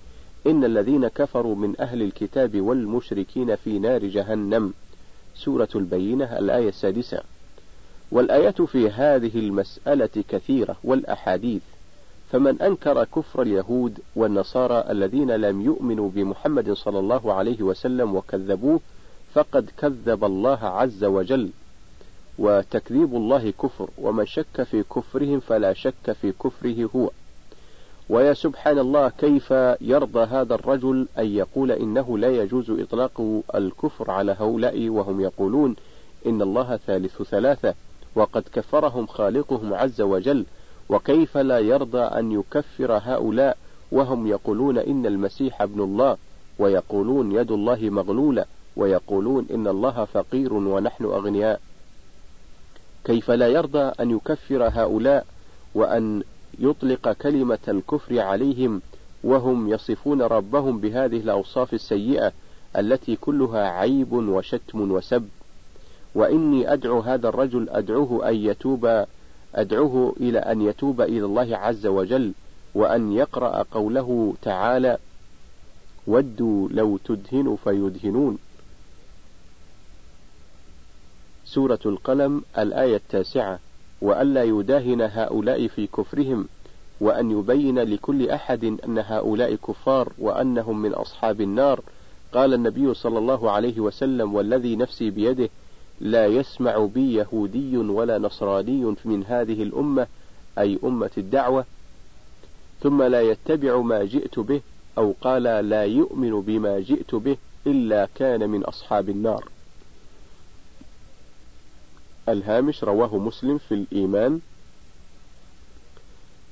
إن 0.47 0.63
الذين 0.63 1.07
كفروا 1.07 1.55
من 1.55 1.81
أهل 1.81 2.01
الكتاب 2.01 2.61
والمشركين 2.61 3.55
في 3.55 3.79
نار 3.79 4.05
جهنم. 4.05 4.73
سورة 5.35 5.69
البينة 5.75 6.39
الآية 6.39 6.69
السادسة. 6.69 7.21
والآيات 8.11 8.61
في 8.61 8.89
هذه 8.89 9.39
المسألة 9.39 10.23
كثيرة 10.29 10.75
والأحاديث 10.83 11.61
فمن 12.31 12.61
أنكر 12.61 13.03
كفر 13.03 13.41
اليهود 13.41 13.99
والنصارى 14.15 14.85
الذين 14.89 15.31
لم 15.31 15.61
يؤمنوا 15.61 16.09
بمحمد 16.09 16.71
صلى 16.71 16.99
الله 16.99 17.33
عليه 17.33 17.61
وسلم 17.61 18.15
وكذبوه 18.15 18.79
فقد 19.33 19.69
كذب 19.77 20.23
الله 20.23 20.63
عز 20.63 21.03
وجل. 21.03 21.49
وتكذيب 22.39 23.15
الله 23.15 23.51
كفر 23.51 23.89
ومن 23.97 24.25
شك 24.25 24.63
في 24.63 24.83
كفرهم 24.83 25.39
فلا 25.39 25.73
شك 25.73 26.11
في 26.21 26.31
كفره 26.31 26.89
هو. 26.95 27.11
ويا 28.09 28.33
سبحان 28.33 28.79
الله 28.79 29.09
كيف 29.09 29.51
يرضى 29.81 30.19
هذا 30.19 30.55
الرجل 30.55 31.07
أن 31.17 31.25
يقول 31.25 31.71
إنه 31.71 32.17
لا 32.17 32.29
يجوز 32.43 32.69
إطلاق 32.69 33.41
الكفر 33.55 34.11
على 34.11 34.35
هؤلاء؟ 34.39 34.89
وهم 34.89 35.21
يقولون 35.21 35.75
إن 36.25 36.41
الله 36.41 36.77
ثالث 36.77 37.21
ثلاثة. 37.21 37.73
وقد 38.15 38.43
كفرهم 38.53 39.07
خالقهم 39.07 39.73
عز 39.73 40.01
وجل 40.01 40.45
وكيف 40.89 41.37
لا 41.37 41.59
يرضى 41.59 42.01
أن 42.01 42.31
يكفر 42.31 43.01
هؤلاء 43.03 43.57
وهم 43.91 44.27
يقولون 44.27 44.77
إن 44.77 45.05
المسيح 45.05 45.61
ابن 45.61 45.81
الله 45.81 46.17
ويقولون 46.59 47.31
يد 47.31 47.51
الله 47.51 47.89
مغلولة 47.89 48.45
ويقولون 48.75 49.45
إن 49.53 49.67
الله 49.67 50.05
فقير 50.05 50.53
ونحن 50.53 51.05
أغنياء. 51.05 51.61
كيف 53.03 53.31
لا 53.31 53.47
يرضى 53.47 53.91
أن 53.99 54.11
يكفر 54.11 54.67
هؤلاء 54.67 55.25
وأن 55.75 56.23
يطلق 56.59 57.11
كلمة 57.11 57.59
الكفر 57.67 58.19
عليهم 58.19 58.81
وهم 59.23 59.69
يصفون 59.69 60.21
ربهم 60.21 60.79
بهذه 60.79 61.17
الأوصاف 61.17 61.73
السيئة 61.73 62.31
التي 62.77 63.15
كلها 63.15 63.69
عيب 63.69 64.13
وشتم 64.13 64.91
وسب؟ 64.91 65.29
وإني 66.15 66.73
أدعو 66.73 66.99
هذا 66.99 67.29
الرجل 67.29 67.69
أدعوه 67.69 68.29
أن 68.29 68.35
يتوب 68.35 69.05
أدعوه 69.55 70.15
إلى 70.19 70.39
أن 70.39 70.61
يتوب 70.61 71.01
إلى 71.01 71.25
الله 71.25 71.57
عز 71.57 71.87
وجل 71.87 72.33
وأن 72.75 73.13
يقرأ 73.13 73.65
قوله 73.71 74.33
تعالى 74.41 74.97
ودوا 76.07 76.69
لو 76.71 76.97
تدهنوا 76.97 77.57
فيدهنون. 77.63 78.37
سورة 81.45 81.79
القلم 81.85 82.43
الآية 82.57 82.95
التاسعة 82.95 83.59
وألا 84.01 84.43
يداهن 84.43 85.01
هؤلاء 85.01 85.67
في 85.67 85.87
كفرهم 85.87 86.47
وأن 87.01 87.31
يبين 87.31 87.79
لكل 87.79 88.29
أحد 88.29 88.63
أن 88.63 88.97
هؤلاء 88.97 89.55
كفار 89.55 90.13
وأنهم 90.19 90.81
من 90.81 90.93
أصحاب 90.93 91.41
النار. 91.41 91.81
قال 92.33 92.53
النبي 92.53 92.93
صلى 92.93 93.17
الله 93.19 93.51
عليه 93.51 93.79
وسلم 93.79 94.35
والذي 94.35 94.75
نفسي 94.75 95.09
بيده 95.09 95.49
لا 96.01 96.25
يسمع 96.25 96.85
بي 96.85 97.13
يهودي 97.13 97.77
ولا 97.77 98.17
نصراني 98.17 98.95
من 99.05 99.25
هذه 99.25 99.63
الأمة 99.63 100.07
أي 100.57 100.79
أمة 100.83 101.11
الدعوة 101.17 101.65
ثم 102.81 103.03
لا 103.03 103.21
يتبع 103.21 103.77
ما 103.81 104.03
جئت 104.05 104.39
به 104.39 104.61
أو 104.97 105.15
قال 105.21 105.43
لا 105.43 105.83
يؤمن 105.83 106.41
بما 106.41 106.79
جئت 106.79 107.15
به 107.15 107.37
إلا 107.67 108.07
كان 108.15 108.49
من 108.49 108.63
أصحاب 108.63 109.09
النار. 109.09 109.49
الهامش 112.29 112.83
رواه 112.83 113.17
مسلم 113.17 113.57
في 113.57 113.73
الإيمان 113.73 114.39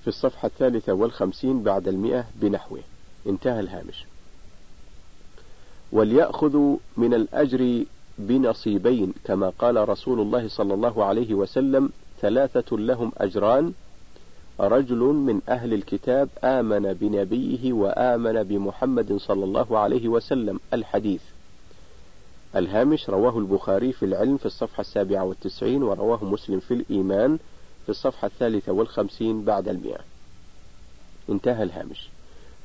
في 0.01 0.07
الصفحة 0.07 0.47
الثالثة 0.47 0.93
والخمسين 0.93 1.63
بعد 1.63 1.87
المئة 1.87 2.25
بنحوه. 2.35 2.79
انتهى 3.27 3.59
الهامش. 3.59 4.05
وليأخذوا 5.91 6.77
من 6.97 7.13
الأجر 7.13 7.85
بنصيبين 8.17 9.13
كما 9.23 9.49
قال 9.49 9.89
رسول 9.89 10.19
الله 10.21 10.47
صلى 10.47 10.73
الله 10.73 11.05
عليه 11.05 11.33
وسلم 11.33 11.89
ثلاثة 12.21 12.77
لهم 12.77 13.11
أجران. 13.17 13.73
رجل 14.59 14.97
من 14.97 15.41
أهل 15.49 15.73
الكتاب 15.73 16.29
آمن 16.43 16.93
بنبيه 16.93 17.73
وآمن 17.73 18.43
بمحمد 18.43 19.17
صلى 19.17 19.43
الله 19.43 19.79
عليه 19.79 20.07
وسلم. 20.07 20.59
الحديث. 20.73 21.21
الهامش 22.55 23.09
رواه 23.09 23.39
البخاري 23.39 23.93
في 23.93 24.05
العلم 24.05 24.37
في 24.37 24.45
الصفحة 24.45 24.81
السابعة 24.81 25.23
والتسعين 25.23 25.83
ورواه 25.83 26.25
مسلم 26.25 26.59
في 26.59 26.73
الإيمان 26.73 27.39
في 27.83 27.89
الصفحة 27.89 28.27
الثالثة 28.27 28.71
والخمسين 28.71 29.43
بعد 29.43 29.67
المئة. 29.67 29.99
انتهى 31.29 31.63
الهامش. 31.63 32.09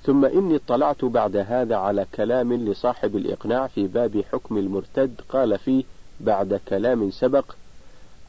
ثم 0.04 0.24
إني 0.24 0.56
اطلعت 0.56 1.04
بعد 1.04 1.36
هذا 1.36 1.76
على 1.76 2.06
كلام 2.14 2.52
لصاحب 2.52 3.16
الإقناع 3.16 3.66
في 3.66 3.86
باب 3.86 4.24
حكم 4.32 4.58
المرتد 4.58 5.20
قال 5.28 5.58
فيه 5.58 5.84
بعد 6.20 6.60
كلام 6.68 7.10
سبق 7.10 7.54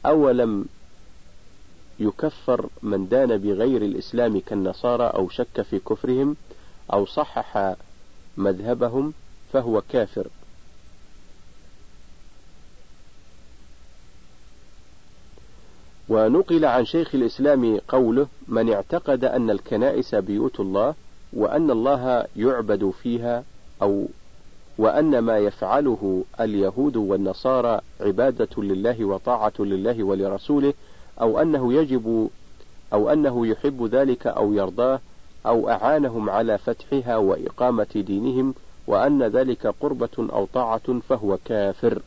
أولم 0.06 0.66
يكفر 2.00 2.68
من 2.82 3.08
دان 3.08 3.36
بغير 3.36 3.82
الإسلام 3.82 4.40
كالنصارى 4.40 5.04
أو 5.04 5.28
شك 5.28 5.62
في 5.62 5.78
كفرهم 5.78 6.36
أو 6.92 7.06
صحح 7.06 7.74
مذهبهم 8.36 9.12
فهو 9.52 9.82
كافر. 9.88 10.26
ونقل 16.08 16.64
عن 16.64 16.84
شيخ 16.84 17.14
الإسلام 17.14 17.78
قوله 17.88 18.26
من 18.48 18.72
اعتقد 18.72 19.24
أن 19.24 19.50
الكنائس 19.50 20.14
بيوت 20.14 20.60
الله 20.60 20.94
وأن 21.36 21.70
الله 21.70 22.26
يعبد 22.36 22.90
فيها 23.02 23.44
أو 23.82 24.06
وأن 24.78 25.18
ما 25.18 25.38
يفعله 25.38 26.24
اليهود 26.40 26.96
والنصارى 26.96 27.80
عبادة 28.00 28.62
لله 28.62 29.04
وطاعة 29.04 29.52
لله 29.58 30.04
ولرسوله 30.04 30.74
أو 31.20 31.38
أنه 31.38 31.72
يجب 31.72 32.28
أو 32.92 33.12
أنه 33.12 33.46
يحب 33.46 33.84
ذلك 33.92 34.26
أو 34.26 34.52
يرضاه 34.52 35.00
أو 35.46 35.68
أعانهم 35.68 36.30
على 36.30 36.58
فتحها 36.58 37.16
وإقامة 37.16 37.86
دينهم 37.94 38.54
وأن 38.86 39.22
ذلك 39.22 39.66
قربة 39.66 40.08
أو 40.18 40.48
طاعة 40.54 41.00
فهو 41.08 41.38
كافر. 41.44 42.02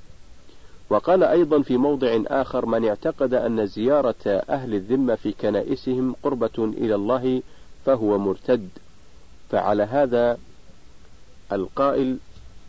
وقال 0.89 1.24
أيضا 1.24 1.62
في 1.62 1.77
موضع 1.77 2.19
آخر 2.27 2.65
من 2.65 2.86
اعتقد 2.86 3.34
أن 3.34 3.65
زيارة 3.65 4.25
أهل 4.25 4.74
الذمة 4.74 5.15
في 5.15 5.31
كنائسهم 5.31 6.15
قربة 6.24 6.57
إلى 6.57 6.96
الله 6.96 7.41
فهو 7.86 8.17
مرتد. 8.17 8.69
فعلى 9.50 9.84
هذا 9.84 10.38
القائل 11.51 12.18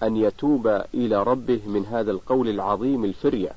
أن 0.03 0.17
يتوب 0.17 0.67
إلى 0.95 1.23
ربه 1.23 1.61
من 1.67 1.87
هذا 1.87 2.11
القول 2.11 2.49
العظيم 2.49 3.05
الفرية 3.05 3.51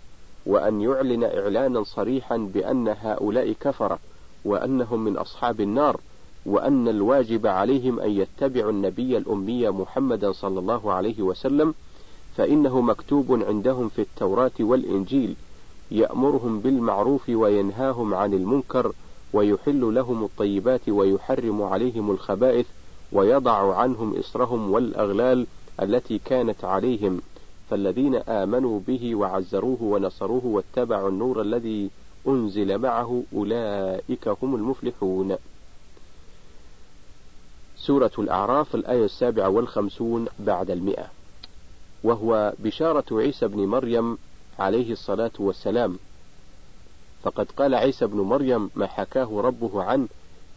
وأن 0.46 0.82
يعلن 0.82 1.24
إعلانا 1.24 1.84
صريحا 1.84 2.38
بأن 2.38 2.88
هؤلاء 2.88 3.52
كفرة 3.60 4.00
وأنهم 4.46 5.04
من 5.04 5.18
أصحاب 5.18 5.62
النار 5.62 6.00
وأن 6.46 6.88
الواجب 6.88 7.48
عليهم 7.48 8.00
أن 8.00 8.10
يتبعوا 8.10 8.72
النبي 8.72 9.18
الأمي 9.18 9.70
محمدا 9.70 10.32
صلى 10.32 10.60
الله 10.60 10.94
عليه 10.94 11.22
وسلم 11.22 11.74
فإنه 12.38 12.82
مكتوب 12.82 13.44
عندهم 13.48 13.90
في 13.90 14.02
التوراة 14.02 14.52
والإنجيل 14.60 15.36
يأمرهم 15.92 16.60
بالمعروف 16.60 17.30
وينهاهم 17.30 18.14
عن 18.14 18.34
المنكر 18.34 18.94
ويحل 19.34 19.96
لهم 19.96 20.24
الطيبات 20.24 20.90
ويحرم 20.90 21.62
عليهم 21.62 22.12
الخبائث 22.12 22.66
ويضع 23.12 23.76
عنهم 23.76 24.20
إصرهم 24.20 24.72
والأغلال 24.72 25.48
التي 25.82 26.20
كانت 26.26 26.66
عليهم 26.66 27.22
فالذين 27.70 28.16
آمنوا 28.16 28.80
به 28.88 29.16
وعزروه 29.16 29.84
ونصروه 29.84 30.46
واتبعوا 30.46 31.10
النور 31.10 31.42
الذي 31.42 31.90
أنزل 32.28 32.78
معه 32.78 33.24
أولئك 33.34 34.28
هم 34.28 34.56
المفلحون. 34.56 35.36
سورة 37.78 38.12
الأعراف 38.20 38.76
الآية 38.76 39.06
السابعة 39.06 39.50
والخمسون 39.50 40.28
بعد 40.40 40.72
المئة، 40.72 41.06
وهو 42.04 42.54
بشارة 42.60 43.06
عيسى 43.12 43.48
بن 43.48 43.66
مريم 43.66 44.18
عليه 44.60 44.92
الصلاة 44.92 45.32
والسلام، 45.40 46.00
فقد 47.24 47.52
قال 47.52 47.76
عيسى 47.76 48.06
بن 48.06 48.18
مريم 48.18 48.70
ما 48.76 48.88
حكاه 48.88 49.42
ربه 49.42 49.84
عنه 49.84 50.08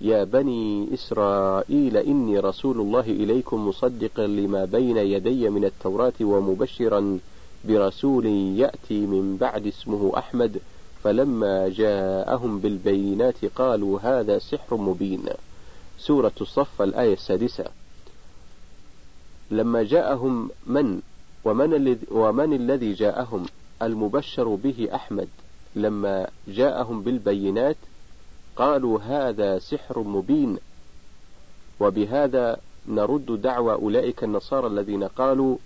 يا 0.01 0.25
بني 0.25 0.95
إسرائيل 0.95 1.97
إني 1.97 2.39
رسول 2.39 2.81
الله 2.81 3.01
إليكم 3.01 3.69
مصدقا 3.69 4.27
لما 4.27 4.65
بين 4.65 4.97
يدي 4.97 5.49
من 5.49 5.65
التوراة 5.65 6.13
ومبشرا 6.21 7.19
برسول 7.65 8.27
يأتي 8.57 9.07
من 9.07 9.37
بعد 9.37 9.67
اسمه 9.67 10.13
أحمد. 10.19 10.61
فلما 11.05 11.69
جاءهم 11.69 12.59
بالبينات 12.59 13.45
قالوا 13.45 14.01
هذا 14.01 14.39
سحر 14.39 14.77
مبين. 14.77 15.25
سورة 15.99 16.33
الصف 16.41 16.83
الآية 16.83 17.13
السادسة. 17.13 17.65
لما 19.51 19.83
جاءهم 19.83 20.51
من؟ 20.67 21.01
ومن 21.45 21.99
ومن 22.11 22.53
الذي 22.53 22.93
جاءهم؟ 22.93 23.47
المبشر 23.83 24.55
به 24.55 24.89
أحمد. 24.95 25.29
لما 25.77 26.27
جاءهم 26.49 27.03
بالبينات 27.03 27.77
قالوا 28.57 28.99
هذا 29.01 29.59
سحر 29.59 29.99
مبين 29.99 30.59
وبهذا 31.81 32.57
نرد 32.89 33.41
دعوى 33.43 33.75
أولئك 33.75 34.25
النصارى 34.25 34.67
الذين 34.67 35.05
قالوا 35.05 35.57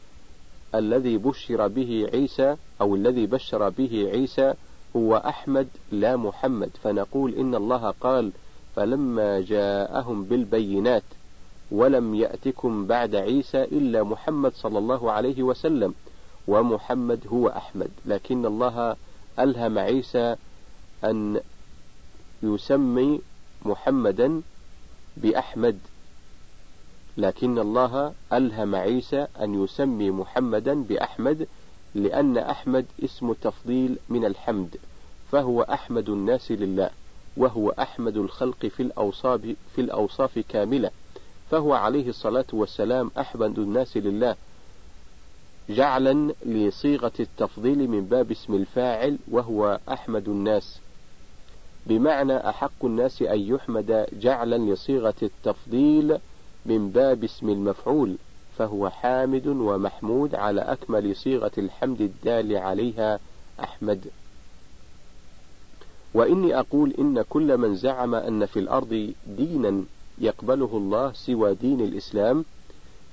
الذي 0.75 1.19
بشر 1.19 1.69
به 1.69 2.11
عيسى 2.13 2.57
أو 2.81 2.95
الذي 2.95 3.27
بشر 3.27 3.69
به 3.69 4.11
عيسى 4.13 4.55
هو 4.97 5.17
أحمد 5.17 5.69
لا 5.93 6.17
محمد. 6.17 6.71
فنقول 6.83 7.35
إن 7.35 7.55
الله 7.55 7.91
قال 8.01 8.33
فلما 8.77 9.41
جاءهم 9.41 10.25
بالبينات 10.25 11.03
ولم 11.71 12.15
يأتكم 12.15 12.87
بعد 12.87 13.15
عيسى 13.15 13.63
إلا 13.63 14.03
محمد 14.03 14.53
صلى 14.55 14.79
الله 14.79 15.13
عليه 15.13 15.43
وسلم 15.43 15.95
ومحمد 16.49 17.21
هو 17.27 17.49
أحمد. 17.49 17.91
لكن 18.07 18.47
الله 18.47 18.97
ألهم 19.39 19.79
عيسى 19.79 20.37
أن 21.05 21.41
يسمي 22.43 23.21
محمدا 23.65 24.43
بأحمد. 25.17 25.79
لكن 27.17 27.59
الله 27.59 28.13
ألهم 28.33 28.75
عيسى 28.75 29.27
أن 29.41 29.65
يسمي 29.65 30.11
محمدا 30.11 30.83
بأحمد 30.83 31.47
لأن 31.95 32.39
أحمد 32.39 32.87
اسم 33.05 33.33
تفضيل 33.33 33.99
من 34.09 34.25
الحمد 34.25 34.77
فهو 35.33 35.63
أحمد 35.63 36.09
الناس 36.09 36.53
لله 36.53 36.91
وهو 37.37 37.71
أحمد 37.71 38.17
الخلق 38.17 38.67
في 38.67 38.83
الأوصاف 38.83 39.41
في 39.75 39.81
الأوصاف 39.81 40.39
كاملة 40.39 40.91
فهو 41.51 41.75
عليه 41.75 42.09
الصلاة 42.09 42.47
والسلام 42.53 43.11
أحمد 43.19 43.59
الناس 43.59 43.97
لله. 43.97 44.37
جعلا 45.71 46.33
لصيغة 46.47 47.13
التفضيل 47.21 47.91
من 47.91 48.05
باب 48.05 48.31
اسم 48.31 48.55
الفاعل 48.55 49.19
وهو 49.31 49.79
أحمد 49.89 50.29
الناس. 50.29 50.81
بمعنى 51.89 52.49
أحق 52.49 52.85
الناس 52.85 53.23
أن 53.23 53.41
يحمد 53.41 54.07
جعلا 54.13 54.73
لصيغة 54.73 55.15
التفضيل 55.23 56.19
من 56.67 56.91
باب 56.91 57.25
اسم 57.25 57.49
المفعول 57.49 58.17
فهو 58.59 58.91
حامد 58.91 59.47
ومحمود 59.47 60.35
على 60.35 60.61
أكمل 60.61 61.17
صيغة 61.17 61.51
الحمد 61.59 62.01
الدال 62.01 62.57
عليها 62.57 63.19
أحمد. 63.61 64.05
وإني 66.15 66.59
أقول 66.59 66.95
إن 66.99 67.23
كل 67.23 67.57
من 67.59 67.75
زعم 67.75 68.15
أن 68.15 68.47
في 68.47 68.59
الأرض 68.59 69.13
دينا 69.27 69.85
يقبله 70.19 70.71
الله 70.77 71.13
سوى 71.13 71.55
دين 71.55 71.81
الإسلام 71.81 72.45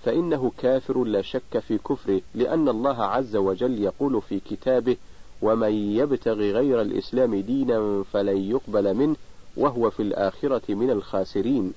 فإنه 0.03 0.51
كافر 0.57 1.03
لا 1.03 1.21
شك 1.21 1.59
في 1.59 1.77
كفره 1.77 2.21
لأن 2.35 2.69
الله 2.69 3.03
عز 3.03 3.35
وجل 3.35 3.83
يقول 3.83 4.21
في 4.21 4.39
كتابه 4.39 4.97
ومن 5.41 5.73
يبتغ 5.73 6.33
غير 6.33 6.81
الإسلام 6.81 7.35
دينا 7.35 8.03
فلن 8.13 8.37
يقبل 8.37 8.93
منه 8.93 9.15
وهو 9.57 9.89
في 9.89 10.01
الآخرة 10.01 10.73
من 10.75 10.89
الخاسرين. 10.89 11.73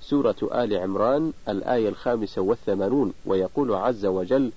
سورة 0.00 0.36
آل 0.42 0.76
عمران 0.76 1.32
الآية 1.48 1.88
الخامسة 1.88 2.42
والثمانون 2.42 3.12
ويقول 3.26 3.74
عز 3.74 4.06
وجل 4.06 4.52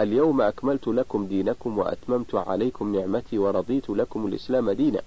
اليوم 0.00 0.40
أكملت 0.40 0.88
لكم 0.88 1.26
دينكم 1.26 1.78
وأتممت 1.78 2.34
عليكم 2.34 2.96
نعمتي 2.96 3.38
ورضيت 3.38 3.90
لكم 3.90 4.26
الإسلام 4.26 4.70
دينا. 4.70 5.02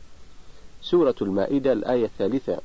سورة 0.81 1.15
المائدة 1.21 1.73
الآية 1.73 2.05
الثالثة. 2.05 2.57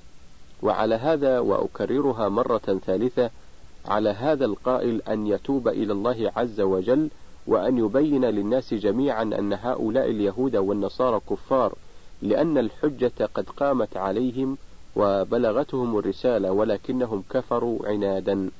وعلى 0.63 0.95
هذا 0.95 1.39
وأكررها 1.39 2.29
مرة 2.29 2.81
ثالثة 2.87 3.31
على 3.87 4.09
هذا 4.09 4.45
القائل 4.45 5.03
أن 5.03 5.27
يتوب 5.27 5.69
إلى 5.69 5.93
الله 5.93 6.33
عز 6.37 6.61
وجل 6.61 7.09
وأن 7.49 7.79
يبين 7.79 8.25
للناس 8.25 8.75
جميعا 8.75 9.23
أن 9.23 9.53
هؤلاء 9.53 10.11
اليهود 10.11 10.57
والنصارى 10.57 11.21
كفار 11.31 11.75
لأن 12.23 12.59
الحجة 12.59 13.29
قد 13.35 13.51
قامت 13.57 13.97
عليهم 13.97 14.57
وبلغتهم 14.97 15.99
الرسالة 15.99 16.53
ولكنهم 16.53 17.23
كفروا 17.31 17.79
عنادا. 17.89 18.51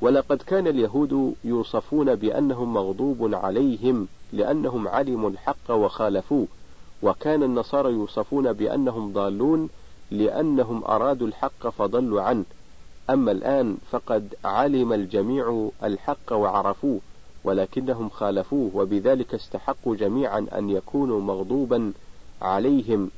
ولقد 0.00 0.42
كان 0.42 0.66
اليهود 0.66 1.34
يوصفون 1.44 2.14
بأنهم 2.14 2.74
مغضوب 2.74 3.34
عليهم 3.34 4.08
لأنهم 4.32 4.88
علموا 4.88 5.30
الحق 5.30 5.70
وخالفوه. 5.70 6.46
وكان 7.02 7.42
النصارى 7.42 7.92
يوصفون 7.92 8.52
بأنهم 8.52 9.12
ضالون 9.12 9.68
لأنهم 10.10 10.84
أرادوا 10.84 11.26
الحق 11.26 11.68
فضلوا 11.68 12.22
عنه. 12.22 12.44
أما 13.10 13.32
الآن 13.32 13.76
فقد 13.90 14.34
علم 14.44 14.92
الجميع 14.92 15.70
الحق 15.84 16.32
وعرفوه. 16.32 17.00
ولكنهم 17.44 18.08
خالفوه 18.08 18.70
وبذلك 18.74 19.34
استحقوا 19.34 19.96
جميعا 19.96 20.46
أن 20.58 20.70
يكونوا 20.70 21.20
مغضوبا 21.20 21.92
عليهم. 22.42 23.10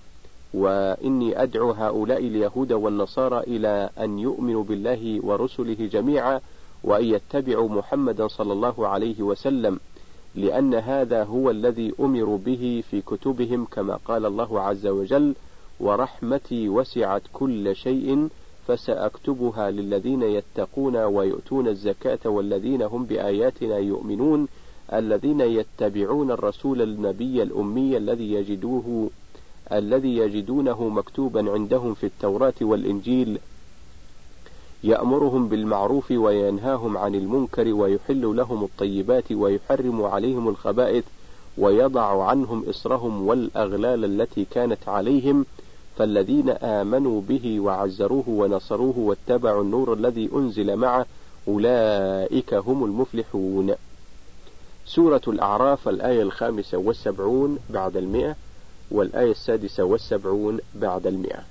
وإني 0.55 1.43
أدعو 1.43 1.71
هؤلاء 1.71 2.19
اليهود 2.19 2.73
والنصارى 2.73 3.41
إلى 3.41 3.91
أن 3.99 4.19
يؤمنوا 4.19 4.65
بالله 4.65 5.21
ورسله 5.27 5.75
جميعا 5.93 6.41
وأن 6.85 7.05
يتبعوا 7.05 7.69
محمدا 7.69 8.29
صلى 8.29 8.53
الله 8.53 8.89
عليه 8.89 9.23
وسلم 9.23 9.81
لأن 10.35 10.75
هذا 10.75 11.25
هو 11.25 11.51
الذي 11.51 11.95
أمروا 12.01 12.39
به 12.39 12.85
في 12.91 13.01
كتبهم 13.01 13.65
كما 13.65 13.97
قال 13.97 14.27
الله 14.27 14.61
عز 14.61 14.87
وجل 14.87 15.35
ورحمتي 15.81 16.69
وسعت 16.69 17.23
كل 17.33 17.77
شيء 17.77 18.29
فسأكتبها 18.69 19.71
للذين 19.71 20.23
يتقون 20.23 20.97
ويؤتون 20.97 21.69
الزكاة 21.69 22.19
والذين 22.25 22.83
هم 22.83 23.05
بآياتنا 23.05 23.79
يؤمنون 23.79 24.49
الذين 24.93 25.41
يتبعون 25.41 26.31
الرسول 26.31 26.83
النبي 26.83 27.43
الأمي 27.43 27.97
الذي 27.97 28.33
يجدوه 28.33 29.11
الذي 29.73 30.17
يجدونه 30.17 30.89
مكتوبا 30.89 31.51
عندهم 31.51 31.95
في 31.95 32.07
التوراة 32.07 32.55
والإنجيل. 32.61 33.39
يأمرهم 34.85 35.49
بالمعروف 35.49 36.11
وينهاهم 36.11 36.97
عن 36.97 37.15
المنكر 37.15 37.73
ويحل 37.73 38.37
لهم 38.37 38.65
الطيبات 38.65 39.33
ويحرم 39.33 40.03
عليهم 40.03 40.49
الخبائث 40.49 41.05
ويضع 41.59 42.25
عنهم 42.25 42.65
إصرهم 42.69 43.27
والأغلال 43.29 44.05
التي 44.05 44.45
كانت 44.45 44.89
عليهم. 44.89 45.47
فالذين 45.99 46.51
آمنوا 46.51 47.21
به 47.21 47.61
وعزروه 47.61 48.29
ونصروه 48.29 48.99
واتبعوا 48.99 49.63
النور 49.63 49.93
الذي 49.93 50.31
أنزل 50.35 50.77
معه 50.77 51.07
أولئك 51.49 52.55
هم 52.55 52.85
المفلحون. 52.85 53.75
سورة 54.87 55.23
الأعراف 55.29 55.89
الآية 55.89 56.23
الخامسة 56.23 56.79
والسبعون 56.79 57.59
بعد 57.71 57.97
المئة 57.97 58.37
والآية 58.91 59.31
السادسة 59.31 59.85
والسبعون 59.85 60.59
بعد 60.75 61.07
المئة. 61.07 61.45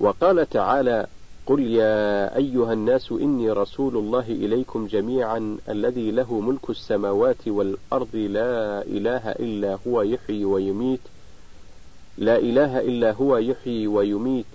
وقال 0.00 0.50
تعالى 0.50 1.06
قل 1.46 1.60
يا 1.60 2.36
أيها 2.36 2.72
الناس 2.72 3.12
إني 3.12 3.50
رسول 3.50 3.96
الله 3.96 4.26
إليكم 4.28 4.86
جميعا 4.86 5.58
الذي 5.68 6.10
له 6.10 6.40
ملك 6.40 6.70
السماوات 6.70 7.48
والأرض 7.48 8.16
لا 8.16 8.82
إله 8.82 9.30
إلا 9.30 9.78
هو 9.86 10.02
يحيي 10.02 10.44
ويميت 10.44 11.00
لا 12.20 12.38
إله 12.38 12.80
إلا 12.80 13.12
هو 13.12 13.36
يحيي 13.36 13.86
ويميت 13.86 14.46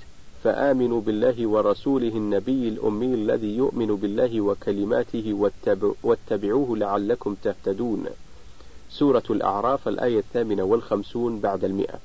فآمنوا 0.43 1.01
بالله 1.01 1.47
ورسوله 1.47 2.07
النبي 2.07 2.67
الأمي 2.67 3.13
الذي 3.13 3.57
يؤمن 3.57 3.95
بالله 3.95 4.41
وكلماته 4.41 5.49
واتبعوه 6.03 6.77
لعلكم 6.77 7.35
تهتدون. 7.43 8.05
سورة 8.89 9.23
الأعراف 9.29 9.87
الآية 9.87 10.19
الثامنة 10.19 10.63
والخمسون 10.63 11.39
بعد 11.39 11.63
المئة. 11.63 11.99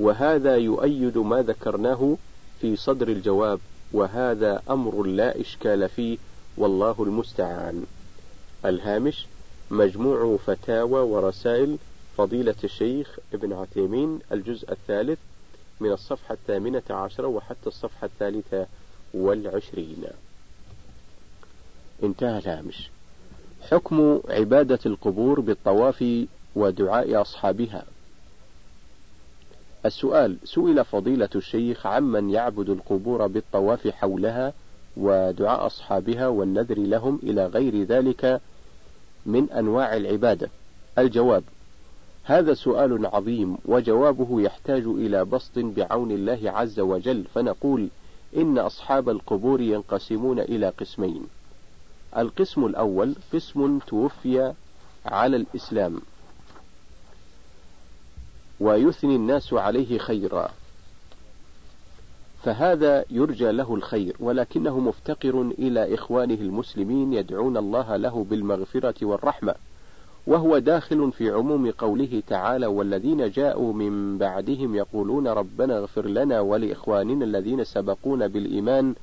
وهذا 0.00 0.56
يؤيد 0.56 1.18
ما 1.18 1.42
ذكرناه 1.42 2.16
في 2.60 2.76
صدر 2.76 3.08
الجواب 3.08 3.60
وهذا 3.92 4.62
أمر 4.70 5.02
لا 5.02 5.40
إشكال 5.40 5.88
فيه 5.88 6.18
والله 6.56 6.94
المستعان. 7.00 7.84
الهامش 8.64 9.26
مجموع 9.70 10.36
فتاوى 10.46 11.00
ورسائل 11.00 11.76
فضيلة 12.18 12.54
الشيخ 12.64 13.18
ابن 13.34 13.52
عثيمين 13.52 14.18
الجزء 14.32 14.72
الثالث 14.72 15.18
من 15.80 15.92
الصفحة 15.92 16.34
الثامنة 16.34 16.82
عشرة 16.90 17.26
وحتى 17.26 17.66
الصفحة 17.66 18.06
الثالثة 18.06 18.66
والعشرين. 19.14 20.04
انتهى 22.02 22.38
الهامش. 22.38 22.90
حكم 23.70 24.20
عبادة 24.28 24.78
القبور 24.86 25.40
بالطواف 25.40 26.04
ودعاء 26.56 27.20
أصحابها. 27.20 27.84
السؤال 29.86 30.36
سئل 30.44 30.84
فضيلة 30.84 31.30
الشيخ 31.34 31.86
عمن 31.86 32.30
يعبد 32.30 32.70
القبور 32.70 33.26
بالطواف 33.26 33.88
حولها 33.88 34.52
ودعاء 34.96 35.66
أصحابها 35.66 36.28
والنذر 36.28 36.78
لهم 36.78 37.20
إلى 37.22 37.46
غير 37.46 37.82
ذلك 37.82 38.40
من 39.26 39.50
أنواع 39.50 39.96
العبادة؟ 39.96 40.50
الجواب 40.98 41.44
هذا 42.28 42.54
سؤال 42.54 43.06
عظيم 43.06 43.56
وجوابه 43.64 44.40
يحتاج 44.40 44.82
إلى 44.86 45.24
بسط 45.24 45.58
بعون 45.58 46.10
الله 46.10 46.40
عز 46.44 46.80
وجل 46.80 47.24
فنقول 47.34 47.88
إن 48.36 48.58
أصحاب 48.58 49.08
القبور 49.08 49.60
ينقسمون 49.60 50.40
إلى 50.40 50.68
قسمين. 50.68 51.26
القسم 52.16 52.66
الأول 52.66 53.14
قسم 53.32 53.78
توفي 53.78 54.52
على 55.06 55.36
الإسلام. 55.36 56.00
ويثني 58.60 59.16
الناس 59.16 59.52
عليه 59.52 59.98
خيرا. 59.98 60.50
فهذا 62.42 63.04
يرجى 63.10 63.52
له 63.52 63.74
الخير 63.74 64.16
ولكنه 64.20 64.80
مفتقر 64.80 65.42
إلى 65.42 65.94
إخوانه 65.94 66.34
المسلمين 66.34 67.12
يدعون 67.12 67.56
الله 67.56 67.96
له 67.96 68.26
بالمغفرة 68.30 68.94
والرحمة. 69.02 69.54
وهو 70.28 70.58
داخل 70.58 71.12
في 71.12 71.30
عموم 71.30 71.70
قوله 71.70 72.22
تعالى 72.26 72.66
والذين 72.66 73.30
جاءوا 73.30 73.72
من 73.72 74.18
بعدهم 74.18 74.74
يقولون 74.74 75.28
ربنا 75.28 75.78
اغفر 75.78 76.06
لنا 76.06 76.40
ولإخواننا 76.40 77.24
الذين 77.24 77.64
سبقونا 77.64 78.26
بالإيمان 78.26 78.94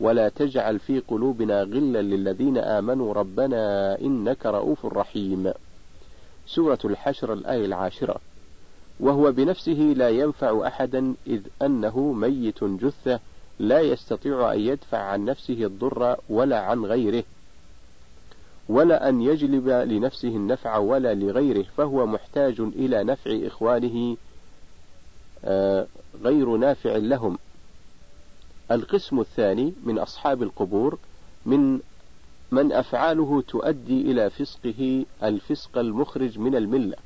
ولا 0.00 0.28
تجعل 0.28 0.78
في 0.78 1.00
قلوبنا 1.00 1.62
غلا 1.62 2.02
للذين 2.02 2.58
آمنوا 2.58 3.14
ربنا 3.14 3.98
إنك 4.00 4.46
رؤوف 4.46 4.86
رحيم. 4.86 5.52
سورة 6.46 6.78
الحشر 6.84 7.32
الآية 7.32 7.64
العاشرة. 7.64 8.16
وهو 9.00 9.32
بنفسه 9.32 9.94
لا 9.96 10.08
ينفع 10.08 10.66
أحدا 10.66 11.14
إذ 11.26 11.40
أنه 11.62 12.12
ميت 12.12 12.64
جثة 12.64 13.20
لا 13.58 13.80
يستطيع 13.80 14.52
أن 14.52 14.60
يدفع 14.60 14.98
عن 14.98 15.24
نفسه 15.24 15.64
الضر 15.64 16.16
ولا 16.28 16.60
عن 16.60 16.84
غيره. 16.84 17.24
ولا 18.68 19.08
أن 19.08 19.22
يجلب 19.22 19.68
لنفسه 19.68 20.28
النفع 20.28 20.76
ولا 20.76 21.14
لغيره 21.14 21.64
فهو 21.76 22.06
محتاج 22.06 22.60
إلى 22.60 23.04
نفع 23.04 23.38
إخوانه 23.46 24.16
آه، 25.44 25.86
غير 26.22 26.56
نافع 26.56 26.96
لهم. 26.96 27.38
القسم 28.70 29.20
الثاني 29.20 29.72
من 29.84 29.98
أصحاب 29.98 30.42
القبور 30.42 30.98
من 31.46 31.80
من 32.50 32.72
أفعاله 32.72 33.42
تؤدي 33.48 34.00
إلى 34.00 34.30
فسقه 34.30 35.04
الفسق 35.22 35.78
المخرج 35.78 36.38
من 36.38 36.56
الملة 36.56 36.96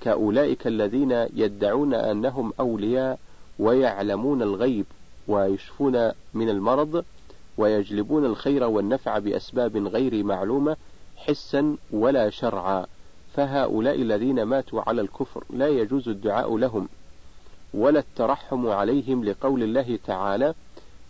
كأولئك 0.00 0.66
الذين 0.66 1.10
يدعون 1.12 1.94
أنهم 1.94 2.52
أولياء 2.60 3.18
ويعلمون 3.58 4.42
الغيب 4.42 4.86
ويشفون 5.28 6.12
من 6.34 6.48
المرض 6.48 7.04
ويجلبون 7.58 8.24
الخير 8.24 8.64
والنفع 8.64 9.18
بأسباب 9.18 9.76
غير 9.76 10.24
معلومة 10.24 10.76
حسا 11.26 11.76
ولا 11.92 12.30
شرعا. 12.30 12.86
فهؤلاء 13.34 14.02
الذين 14.02 14.42
ماتوا 14.42 14.82
على 14.86 15.00
الكفر 15.00 15.44
لا 15.50 15.68
يجوز 15.68 16.08
الدعاء 16.08 16.56
لهم 16.56 16.88
ولا 17.74 17.98
الترحم 17.98 18.66
عليهم 18.66 19.24
لقول 19.24 19.62
الله 19.62 19.98
تعالى 20.06 20.54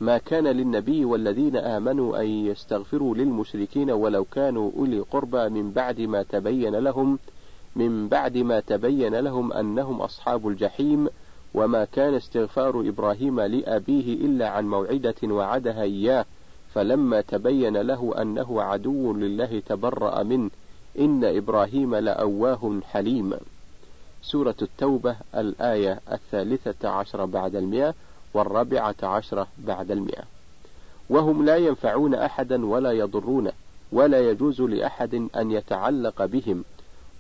ما 0.01 0.19
كان 0.19 0.47
للنبي 0.47 1.05
والذين 1.05 1.57
آمنوا 1.57 2.21
أن 2.21 2.27
يستغفروا 2.27 3.15
للمشركين 3.15 3.91
ولو 3.91 4.25
كانوا 4.25 4.71
أولي 4.77 5.01
قربى 5.01 5.49
من 5.49 5.73
بعد 5.73 6.01
ما 6.01 6.23
تبين 6.23 6.77
لهم 6.77 7.19
من 7.77 8.09
بعد 8.09 8.37
ما 8.37 8.61
تبين 8.61 9.15
لهم 9.15 9.53
أنهم 9.53 10.01
أصحاب 10.01 10.49
الجحيم 10.49 11.09
وما 11.55 11.85
كان 11.85 12.15
استغفار 12.15 12.81
إبراهيم 12.81 13.41
لأبيه 13.41 14.15
إلا 14.15 14.49
عن 14.49 14.69
موعدة 14.69 15.15
وعدها 15.25 15.83
إياه. 15.83 16.25
فلما 16.75 17.21
تبين 17.21 17.77
له 17.77 18.15
أنه 18.23 18.63
عدو 18.63 19.13
لله 19.13 19.63
تبرأ 19.67 20.23
منه 20.23 20.51
إن 20.99 21.25
إبراهيم 21.25 21.95
لأواه 21.95 22.81
حليم. 22.91 23.35
سورة 24.23 24.55
التوبة 24.63 25.17
الآية 25.35 26.01
الثالثة 26.13 26.89
عشر 26.89 27.25
بعد 27.25 27.57
المئة 27.57 27.95
والرابعة 28.35 28.95
عشرة 29.03 29.47
بعد 29.59 29.91
المئة. 29.91 30.23
وهم 31.11 31.45
لا 31.45 31.57
ينفعون 31.57 32.15
أحدا 32.15 32.67
ولا 32.67 32.93
يضرونه 32.93 33.53
ولا 33.93 34.31
يجوز 34.31 34.61
لأحد 34.61 35.15
أن 35.37 35.51
يتعلق 35.51 36.25
بهم. 36.25 36.65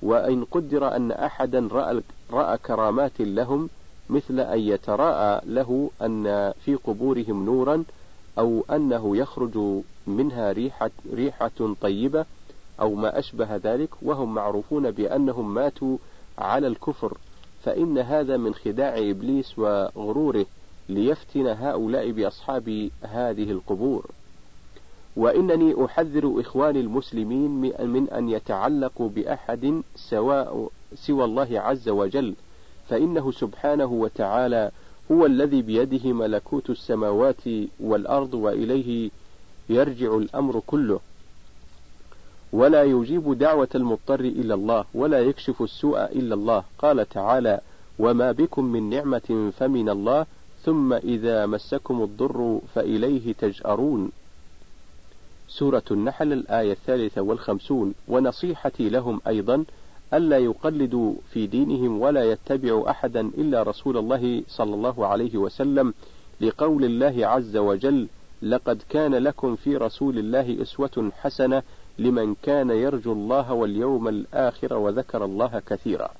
وإن 0.02 0.44
قدر 0.44 0.96
أن 0.96 1.12
أحدا 1.12 1.68
رأى, 1.72 2.00
رأى 2.30 2.58
كرامات 2.58 3.20
لهم 3.20 3.68
مثل 4.10 4.40
أن 4.40 4.58
يتراءى 4.58 5.40
له 5.46 5.90
أن 6.02 6.52
في 6.64 6.74
قبورهم 6.74 7.44
نورا 7.44 7.84
أو 8.38 8.64
أنه 8.70 9.16
يخرج 9.16 9.82
منها 10.06 10.52
ريحة, 10.52 10.90
ريحة 11.12 11.74
طيبة 11.80 12.24
أو 12.80 12.94
ما 12.94 13.18
أشبه 13.18 13.56
ذلك 13.56 13.90
وهم 14.02 14.34
معروفون 14.34 14.90
بأنهم 14.90 15.54
ماتوا 15.54 15.96
على 16.38 16.66
الكفر 16.66 17.18
فإن 17.62 17.98
هذا 17.98 18.36
من 18.36 18.54
خداع 18.54 18.98
إبليس 18.98 19.58
وغروره 19.58 20.46
ليفتن 20.88 21.46
هؤلاء 21.46 22.10
بأصحاب 22.10 22.90
هذه 23.02 23.50
القبور. 23.50 24.10
وإنني 25.16 25.84
أحذر 25.84 26.40
إخواني 26.40 26.80
المسلمين 26.80 27.50
من 27.80 28.08
أن 28.10 28.28
يتعلقوا 28.28 29.08
بأحد 29.08 29.82
سواء 29.96 30.70
سوى 30.94 31.24
الله 31.24 31.60
عز 31.60 31.88
وجل 31.88 32.34
فإنه 32.88 33.32
سبحانه 33.32 33.84
وتعالى 33.92 34.70
هو 35.12 35.26
الذي 35.26 35.62
بيده 35.62 36.12
ملكوت 36.12 36.70
السماوات 36.70 37.42
والأرض 37.80 38.34
وإليه 38.34 39.10
يرجع 39.68 40.16
الأمر 40.16 40.62
كله. 40.66 41.00
ولا 42.52 42.82
يجيب 42.82 43.38
دعوة 43.38 43.68
المضطر 43.74 44.20
إلا 44.20 44.54
الله 44.54 44.84
ولا 44.94 45.20
يكشف 45.20 45.62
السوء 45.62 46.04
إلا 46.04 46.34
الله. 46.34 46.64
قال 46.78 47.08
تعالى 47.08 47.60
وما 47.98 48.32
بكم 48.32 48.64
من 48.64 48.90
نعمة 48.90 49.52
فمن 49.58 49.88
الله 49.88 50.26
ثم 50.62 50.92
إذا 50.92 51.46
مسكم 51.46 52.02
الضر 52.02 52.60
فإليه 52.74 53.32
تجأرون. 53.32 54.10
سورة 55.48 55.84
النحل 55.90 56.32
الآية 56.32 56.72
الثالثة 56.72 57.20
والخمسون. 57.20 57.94
ونصيحتي 58.08 58.88
لهم 58.88 59.20
أيضا 59.26 59.64
ألا 60.14 60.38
يقلدوا 60.38 61.14
في 61.32 61.46
دينهم 61.46 62.00
ولا 62.00 62.24
يتبعوا 62.32 62.90
أحدا 62.90 63.20
إلا 63.20 63.62
رسول 63.62 63.96
الله 63.96 64.42
صلى 64.48 64.74
الله 64.74 65.06
عليه 65.06 65.38
وسلم 65.38 65.94
لقول 66.40 66.84
الله 66.84 67.26
عز 67.26 67.56
وجل 67.56 68.08
لقد 68.42 68.82
كان 68.88 69.14
لكم 69.14 69.56
في 69.56 69.76
رسول 69.76 70.18
الله 70.18 70.62
أسوة 70.62 71.12
حسنة 71.20 71.62
لمن 71.98 72.34
كان 72.42 72.70
يرجو 72.70 73.12
الله 73.12 73.52
واليوم 73.52 74.08
الآخر 74.08 74.74
وذكر 74.74 75.24
الله 75.24 75.62
كثيرا. 75.66 76.10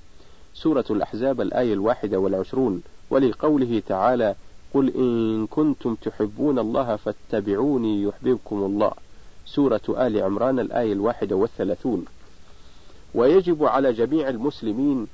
سورة 0.54 0.84
الأحزاب 0.90 1.40
الآية 1.40 1.72
الواحدة 1.72 2.18
والعشرون. 2.18 2.82
ولقوله 3.10 3.82
تعالى 3.86 4.34
قل 4.74 4.92
إن 4.96 5.46
كنتم 5.46 5.94
تحبون 5.94 6.58
الله 6.58 6.96
فاتبعوني 6.96 8.02
يحببكم 8.02 8.64
الله. 8.64 8.92
سورة 9.46 9.80
آل 9.88 10.22
عمران 10.22 10.58
الآية 10.58 10.92
الواحدة 10.92 11.36
والثلاثون. 11.36 12.04
ويجب 13.14 13.64
على 13.64 13.92
جميع 13.92 14.28
المسلمين 14.28 15.06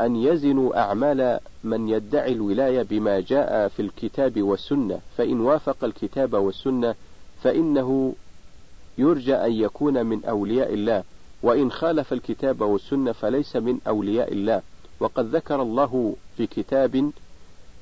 أن 0.00 0.16
يزنوا 0.16 0.80
أعمال 0.80 1.40
من 1.64 1.88
يدعي 1.88 2.32
الولاية 2.32 2.82
بما 2.82 3.20
جاء 3.20 3.68
في 3.68 3.82
الكتاب 3.82 4.42
والسنة. 4.42 5.00
فإن 5.16 5.40
وافق 5.40 5.84
الكتاب 5.84 6.34
والسنة 6.34 6.94
فإنه 7.42 8.14
يرجى 8.98 9.34
أن 9.34 9.52
يكون 9.52 10.06
من 10.06 10.24
أولياء 10.24 10.74
الله. 10.74 11.02
وإن 11.42 11.70
خالف 11.70 12.12
الكتاب 12.12 12.60
والسنة 12.60 13.12
فليس 13.12 13.56
من 13.56 13.78
أولياء 13.86 14.32
الله. 14.32 14.62
وقد 15.00 15.36
ذكر 15.36 15.62
الله 15.62 16.16
في 16.36 16.46
كتاب 16.46 17.10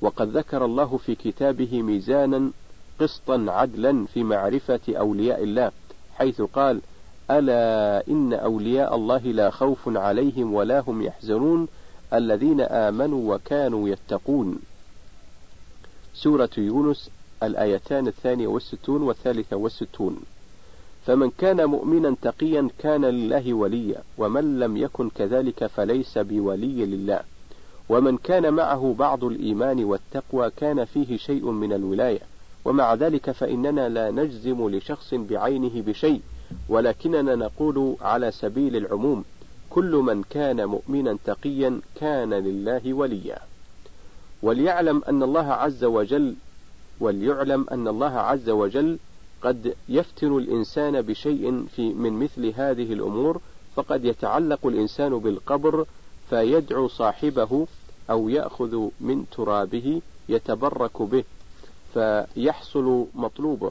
وقد 0.01 0.37
ذكر 0.37 0.65
الله 0.65 0.97
في 0.97 1.15
كتابه 1.15 1.83
ميزانا 1.83 2.51
قسطا 3.01 3.47
عدلا 3.49 4.05
في 4.07 4.25
معرفة 4.25 4.81
أولياء 4.89 5.43
الله 5.43 5.73
حيث 6.15 6.43
قال 6.43 6.81
ألا 7.31 8.05
إن 8.09 8.33
أولياء 8.33 8.95
الله 8.95 9.19
لا 9.19 9.51
خوف 9.51 9.89
عليهم 9.89 10.55
ولا 10.55 10.81
هم 10.81 11.03
يحزنون 11.03 11.69
الذين 12.13 12.61
آمنوا 12.61 13.35
وكانوا 13.35 13.89
يتقون. 13.89 14.59
سورة 16.15 16.51
يونس 16.59 17.11
الآيتان 17.43 18.07
الثانية 18.07 18.47
والستون 18.47 19.03
والثالثة 19.03 19.57
والستون. 19.57 20.21
فمن 21.07 21.31
كان 21.39 21.65
مؤمنا 21.65 22.17
تقيا 22.23 22.69
كان 22.79 23.05
لله 23.05 23.55
وليا 23.55 24.03
ومن 24.19 24.59
لم 24.59 24.77
يكن 24.77 25.11
كذلك 25.11 25.67
فليس 25.67 26.19
بولي 26.19 26.87
لله. 26.87 27.21
ومن 27.89 28.17
كان 28.17 28.55
معه 28.55 28.95
بعض 28.99 29.25
الإيمان 29.25 29.85
والتقوى 29.85 30.51
كان 30.57 30.85
فيه 30.85 31.17
شيء 31.17 31.51
من 31.51 31.73
الولاية. 31.73 32.21
ومع 32.65 32.95
ذلك 32.95 33.31
فإننا 33.31 33.89
لا 33.89 34.11
نجزم 34.11 34.69
لشخص 34.69 35.15
بعينه 35.15 35.83
بشيء. 35.83 36.21
ولكننا 36.69 37.35
نقول 37.35 37.97
على 38.01 38.31
سبيل 38.31 38.77
العموم 38.77 39.25
كل 39.71 39.91
من 39.97 40.23
كان 40.23 40.65
مؤمنا 40.65 41.17
تقيا 41.25 41.81
كان 41.95 42.35
لله 42.35 42.95
وليا. 42.95 43.39
وليعلم 44.43 45.03
أن 45.09 45.23
الله 45.23 45.53
عز 45.53 45.85
وجل 45.85 46.35
وليعلم 47.01 47.67
أن 47.73 47.89
الله 47.89 48.19
عز 48.19 48.51
وجل 48.51 48.99
قد 49.43 49.75
يفتن 49.89 50.37
الإنسان 50.37 51.03
بشيء 51.03 51.67
في 51.77 51.93
من 51.95 52.13
مثل 52.13 52.47
هذه 52.47 52.93
الأمور 52.93 53.41
فقد 53.75 54.05
يتعلق 54.05 54.67
الإنسان 54.67 55.19
بالقبر 55.19 55.87
فيدعو 56.31 56.89
صاحبه 56.89 57.67
أو 58.11 58.29
يأخذ 58.29 58.89
من 59.01 59.25
ترابه 59.37 60.03
يتبرك 60.29 61.03
به 61.03 61.25
فيحصل 61.95 63.07
مطلوبه 63.15 63.71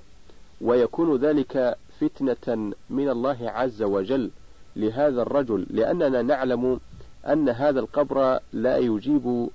ويكون 0.62 1.16
ذلك 1.18 1.78
فتنة 2.00 2.74
من 2.90 3.10
الله 3.10 3.38
عز 3.42 3.84
وجل 3.84 4.32
لهذا 4.76 5.22
الرجل 5.22 5.66
لأننا 5.70 6.22
نعلم 6.22 6.80
أن 7.28 7.50
هذا 7.50 7.80
القبر 7.80 8.40
لا 8.54 8.78
يجيب 8.78 9.50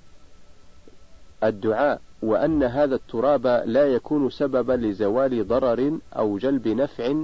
الدعاء 1.44 2.00
وأن 2.22 2.62
هذا 2.62 2.94
التراب 2.94 3.62
لا 3.66 3.86
يكون 3.86 4.30
سببا 4.30 4.72
لزوال 4.72 5.48
ضرر 5.48 5.98
أو 6.16 6.38
جلب 6.38 6.68
نفع. 6.68 7.14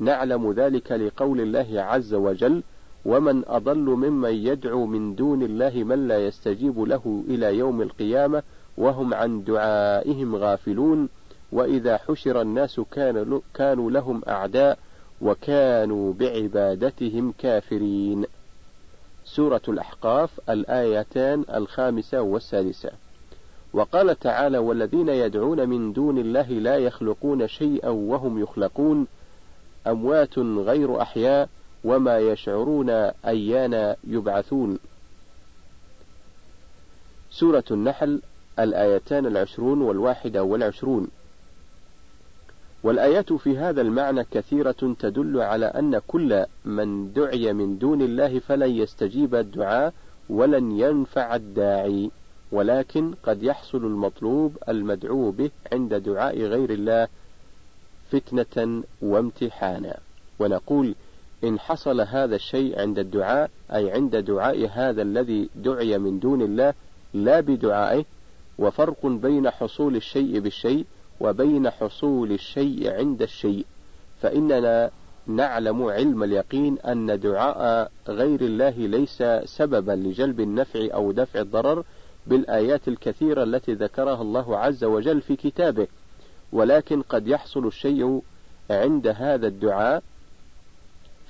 نعلم 0.00 0.52
ذلك 0.52 0.92
لقول 0.92 1.40
الله 1.40 1.82
عز 1.82 2.14
وجل 2.14 2.62
ومن 3.04 3.42
أضل 3.46 3.78
ممن 3.78 4.30
يدعو 4.30 4.86
من 4.86 5.14
دون 5.14 5.42
الله 5.42 5.84
من 5.84 6.08
لا 6.08 6.26
يستجيب 6.26 6.80
له 6.80 7.24
إلى 7.28 7.58
يوم 7.58 7.82
القيامة 7.82 8.42
وهم 8.76 9.14
عن 9.14 9.44
دعائهم 9.44 10.36
غافلون. 10.36 11.08
وإذا 11.52 11.96
حشر 11.96 12.40
الناس 12.40 12.80
كانوا 13.54 13.90
لهم 13.90 14.22
أعداء 14.28 14.78
وكانوا 15.22 16.12
بعبادتهم 16.12 17.34
كافرين. 17.38 18.24
سورة 19.24 19.62
الأحقاف 19.68 20.40
الآيتان 20.50 21.44
الخامسة 21.54 22.20
والسادسة. 22.20 22.90
وقال 23.72 24.18
تعالى 24.18 24.58
والذين 24.58 25.08
يدعون 25.08 25.68
من 25.68 25.92
دون 25.92 26.18
الله 26.18 26.48
لا 26.48 26.76
يخلقون 26.76 27.48
شيئا 27.48 27.88
وهم 27.88 28.42
يخلقون 28.42 29.06
أموات 29.86 30.38
غير 30.38 31.02
أحياء 31.02 31.48
وما 31.84 32.18
يشعرون 32.18 32.90
أيان 33.26 33.96
يبعثون. 34.04 34.78
سورة 37.30 37.64
النحل 37.70 38.22
الآيتان 38.58 39.26
العشرون 39.26 39.82
والواحدة 39.82 40.42
والعشرون. 40.42 41.08
والآيات 42.82 43.32
في 43.32 43.58
هذا 43.58 43.80
المعنى 43.80 44.24
كثيرة 44.24 44.94
تدل 44.98 45.40
على 45.40 45.66
أن 45.66 46.00
كل 46.06 46.44
من 46.64 47.12
دعي 47.12 47.52
من 47.52 47.78
دون 47.78 48.02
الله 48.02 48.38
فلن 48.38 48.70
يستجيب 48.70 49.34
الدعاء 49.34 49.92
ولن 50.30 50.80
ينفع 50.80 51.34
الداعي 51.36 52.10
ولكن 52.52 53.14
قد 53.22 53.42
يحصل 53.42 53.78
المطلوب 53.78 54.56
المدعو 54.68 55.30
به 55.30 55.50
عند 55.72 55.94
دعاء 55.94 56.38
غير 56.42 56.70
الله 56.70 57.08
فتنة 58.10 58.82
وامتحانا. 59.02 59.98
ونقول 60.38 60.94
إن 61.44 61.58
حصل 61.58 62.00
هذا 62.00 62.36
الشيء 62.36 62.80
عند 62.80 62.98
الدعاء 62.98 63.50
أي 63.74 63.90
عند 63.90 64.16
دعاء 64.16 64.68
هذا 64.72 65.02
الذي 65.02 65.48
دعي 65.54 65.98
من 65.98 66.18
دون 66.18 66.42
الله 66.42 66.74
لا 67.14 67.40
بدعائه 67.40 68.04
وفرق 68.58 69.06
بين 69.06 69.50
حصول 69.50 69.96
الشيء 69.96 70.40
بالشيء 70.40 70.86
وبين 71.20 71.70
حصول 71.70 72.32
الشيء 72.32 72.92
عند 72.92 73.22
الشيء 73.22 73.66
فإننا 74.22 74.90
نعلم 75.26 75.82
علم 75.82 76.22
اليقين 76.22 76.78
أن 76.78 77.20
دعاء 77.20 77.90
غير 78.08 78.40
الله 78.40 78.70
ليس 78.70 79.22
سببا 79.44 79.92
لجلب 79.92 80.40
النفع 80.40 80.88
أو 80.94 81.12
دفع 81.12 81.40
الضرر 81.40 81.84
بالآيات 82.26 82.88
الكثيرة 82.88 83.42
التي 83.42 83.74
ذكرها 83.74 84.22
الله 84.22 84.58
عز 84.58 84.84
وجل 84.84 85.20
في 85.20 85.36
كتابه. 85.36 85.86
ولكن 86.52 87.02
قد 87.02 87.28
يحصل 87.28 87.66
الشيء 87.66 88.22
عند 88.70 89.06
هذا 89.06 89.46
الدعاء 89.46 90.02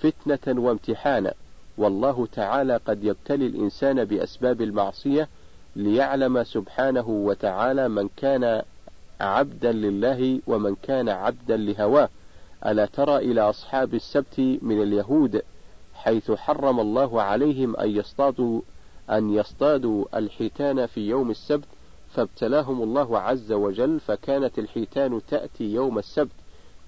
فتنة 0.02 0.60
وامتحانا 0.60 1.34
والله 1.78 2.26
تعالى 2.26 2.76
قد 2.76 3.04
يبتلي 3.04 3.46
الإنسان 3.46 4.04
بأسباب 4.04 4.62
المعصية 4.62 5.28
ليعلم 5.76 6.44
سبحانه 6.44 7.08
وتعالى 7.08 7.88
من 7.88 8.08
كان 8.16 8.62
عبدا 9.20 9.72
لله 9.72 10.40
ومن 10.46 10.76
كان 10.82 11.08
عبدا 11.08 11.56
لهواه. 11.56 12.08
ألا 12.66 12.86
ترى 12.86 13.16
إلى 13.16 13.40
أصحاب 13.40 13.94
السبت 13.94 14.38
من 14.38 14.82
اليهود 14.82 15.42
حيث 15.94 16.30
حرم 16.30 16.80
الله 16.80 17.22
عليهم 17.22 17.76
أن 17.76 17.90
يصطادوا 17.90 18.60
أن 19.10 19.30
يصطادوا 19.34 20.04
الحيتان 20.18 20.86
في 20.86 21.00
يوم 21.08 21.30
السبت 21.30 21.64
فابتلاهم 22.14 22.82
الله 22.82 23.18
عز 23.18 23.52
وجل 23.52 24.00
فكانت 24.00 24.58
الحيتان 24.58 25.20
تأتي 25.28 25.64
يوم 25.64 25.98
السبت 25.98 26.32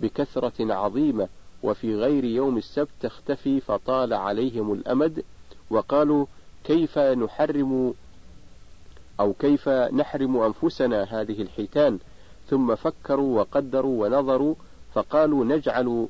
بكثرة 0.00 0.74
عظيمة 0.74 1.28
وفي 1.62 1.94
غير 1.96 2.24
يوم 2.24 2.56
السبت 2.58 2.90
تختفي 3.00 3.60
فطال 3.60 4.14
عليهم 4.14 4.72
الأمد. 4.72 5.24
وقالوا 5.70 6.26
كيف 6.64 6.98
نحرم 6.98 7.94
أو 9.20 9.32
كيف 9.32 9.68
نحرم 9.68 10.36
أنفسنا 10.36 11.02
هذه 11.02 11.42
الحيتان؟ 11.42 11.98
ثم 12.52 12.74
فكروا 12.74 13.40
وقدروا 13.40 14.06
ونظروا 14.06 14.54
فقالوا 14.94 15.44
نجعل 15.44 16.08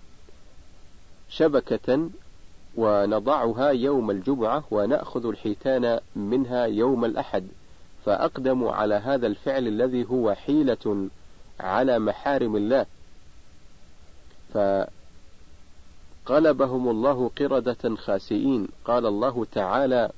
شبكة 1.28 2.08
ونضعها 2.76 3.68
يوم 3.68 4.10
الجمعة 4.10 4.64
ونأخذ 4.70 5.26
الحيتان 5.26 6.00
منها 6.16 6.64
يوم 6.64 7.04
الأحد. 7.04 7.46
فأقدموا 8.04 8.72
على 8.72 8.94
هذا 8.94 9.26
الفعل 9.26 9.68
الذي 9.68 10.06
هو 10.10 10.34
حيلة 10.34 11.08
على 11.60 11.98
محارم 11.98 12.56
الله. 12.56 12.86
فقلبهم 16.26 16.88
الله 16.88 17.30
قردة 17.38 17.96
خاسئين. 17.96 18.68
قال 18.84 19.06
الله 19.06 19.46
تعالى 19.52 20.10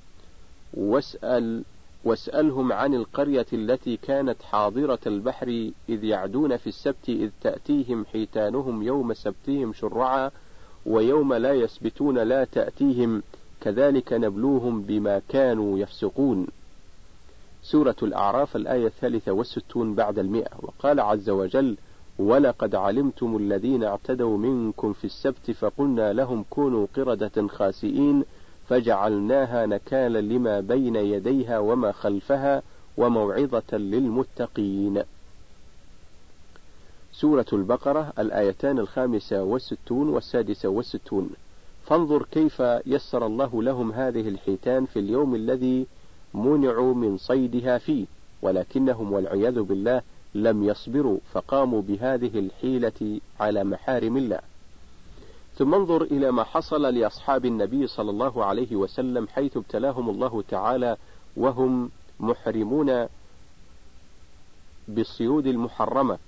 واسأل 0.75 1.65
واسألهم 2.05 2.73
عن 2.73 2.95
القرية 2.95 3.47
التي 3.53 3.97
كانت 3.97 4.43
حاضرة 4.43 4.99
البحر 5.07 5.71
إذ 5.89 6.05
يعدون 6.05 6.57
في 6.57 6.67
السبت 6.67 7.09
إذ 7.09 7.31
تأتيهم 7.41 8.05
حيتانهم 8.13 8.83
يوم 8.83 9.15
سبتهم 9.15 9.73
شرعا 9.73 10.31
ويوم 10.87 11.35
لا 11.35 11.53
يسبتون 11.53 12.19
لا 12.19 12.45
تأتيهم 12.45 13.23
كذلك 13.61 14.13
نبلوهم 14.13 14.83
بما 14.83 15.23
كانوا 15.29 15.79
يفسقون. 15.79 16.47
سورة 17.63 17.97
الأعراف 18.03 18.57
الآية 18.57 18.87
الثالثة 18.87 19.33
والستون 19.33 19.95
بعد 19.95 20.19
المئة. 20.19 20.51
وقال 20.63 21.01
عز 21.01 21.31
وجل 21.31 21.77
ولقد 22.19 22.75
علمتم 22.75 23.37
الذين 23.37 23.85
اعتدوا 23.85 24.39
منكم 24.39 24.93
في 24.93 25.05
السبت 25.05 25.51
فقلنا 25.51 26.13
لهم 26.13 26.45
كونوا 26.51 26.87
قردة 26.97 27.49
خاسئين 27.49 28.25
فجعلناها 28.69 29.67
نكالا 29.67 30.21
لما 30.21 30.61
بين 30.61 30.97
يديها 30.97 31.59
وما 31.59 31.93
خلفها 31.93 32.63
وموعظة 32.97 33.77
للمتقين. 33.77 35.03
سورة 37.13 37.47
البقرة 37.53 38.13
الآيتان 38.19 38.79
الخامسة 38.79 39.43
والستون 39.43 40.09
والسادسة 40.09 40.69
والستون. 40.69 41.31
فانظر 41.87 42.23
كيف 42.23 42.63
يسر 42.87 43.27
الله 43.27 43.63
لهم 43.63 43.93
هذه 43.93 44.29
الحيتان 44.29 44.87
في 44.87 44.99
اليوم 44.99 45.35
الذي 45.35 45.87
منعوا 46.35 46.95
من 46.95 47.17
صيدها 47.19 47.79
فيه، 47.79 48.07
ولكنهم 48.43 49.13
والعياذ 49.13 49.63
بالله 49.63 50.03
لم 50.35 50.65
يصبروا 50.65 51.19
فقاموا 51.33 51.83
بهذه 51.83 52.39
الحيلة 52.39 53.21
على 53.41 53.65
محارم 53.65 54.17
الله. 54.17 54.41
ثم 55.59 55.75
انظر 55.75 56.03
إلى 56.03 56.31
ما 56.33 56.45
حصل 56.45 56.83
لأصحاب 56.83 57.45
النبي 57.45 57.87
صلى 57.87 58.11
الله 58.11 58.45
عليه 58.45 58.77
وسلم 58.77 59.29
حيث 59.29 59.57
ابتلاهم 59.57 60.11
الله 60.11 60.43
تعالى 60.49 60.97
وهم 61.37 61.91
محرمون 62.21 63.07
بالصيود 64.89 65.47
المحرمة 65.47 66.19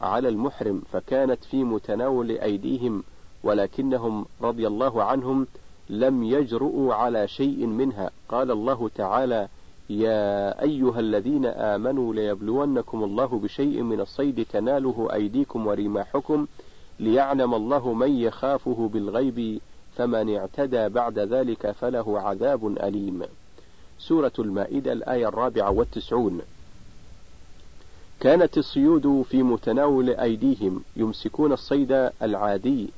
على 0.00 0.28
المحرم 0.28 0.82
فكانت 0.92 1.44
في 1.44 1.64
متناول 1.64 2.30
أيديهم 2.30 3.02
ولكنهم 3.42 4.26
رضي 4.42 4.66
الله 4.66 5.02
عنهم 5.02 5.46
لم 5.90 6.24
يجرؤوا 6.24 6.94
على 6.94 7.28
شيء 7.28 7.66
منها. 7.66 8.10
قال 8.28 8.50
الله 8.50 8.90
تعالى 8.94 9.48
يا 9.90 10.62
أيها 10.62 11.00
الذين 11.00 11.46
آمنوا 11.46 12.14
ليبلونكم 12.14 13.04
الله 13.04 13.26
بشيء 13.26 13.82
من 13.82 14.00
الصيد 14.00 14.46
تناله 14.52 15.08
أيديكم 15.12 15.66
ورماحكم 15.66 16.46
ليعلم 17.00 17.54
الله 17.54 17.92
من 17.92 18.18
يخافه 18.18 18.90
بالغيب 18.92 19.60
فمن 19.96 20.36
اعتدى 20.36 20.88
بعد 20.88 21.18
ذلك 21.18 21.70
فله 21.70 22.20
عذاب 22.20 22.66
أليم. 22.66 23.22
سورة 23.98 24.32
المائدة 24.38 24.92
الآية 24.92 25.28
الرابعة 25.28 25.70
والتسعون. 25.70 26.40
كانت 28.20 28.58
الصيود 28.58 29.24
في 29.30 29.42
متناول 29.42 30.10
أيديهم 30.10 30.82
يمسكون 30.96 31.52
الصيد 31.52 32.10
العادي 32.22 32.88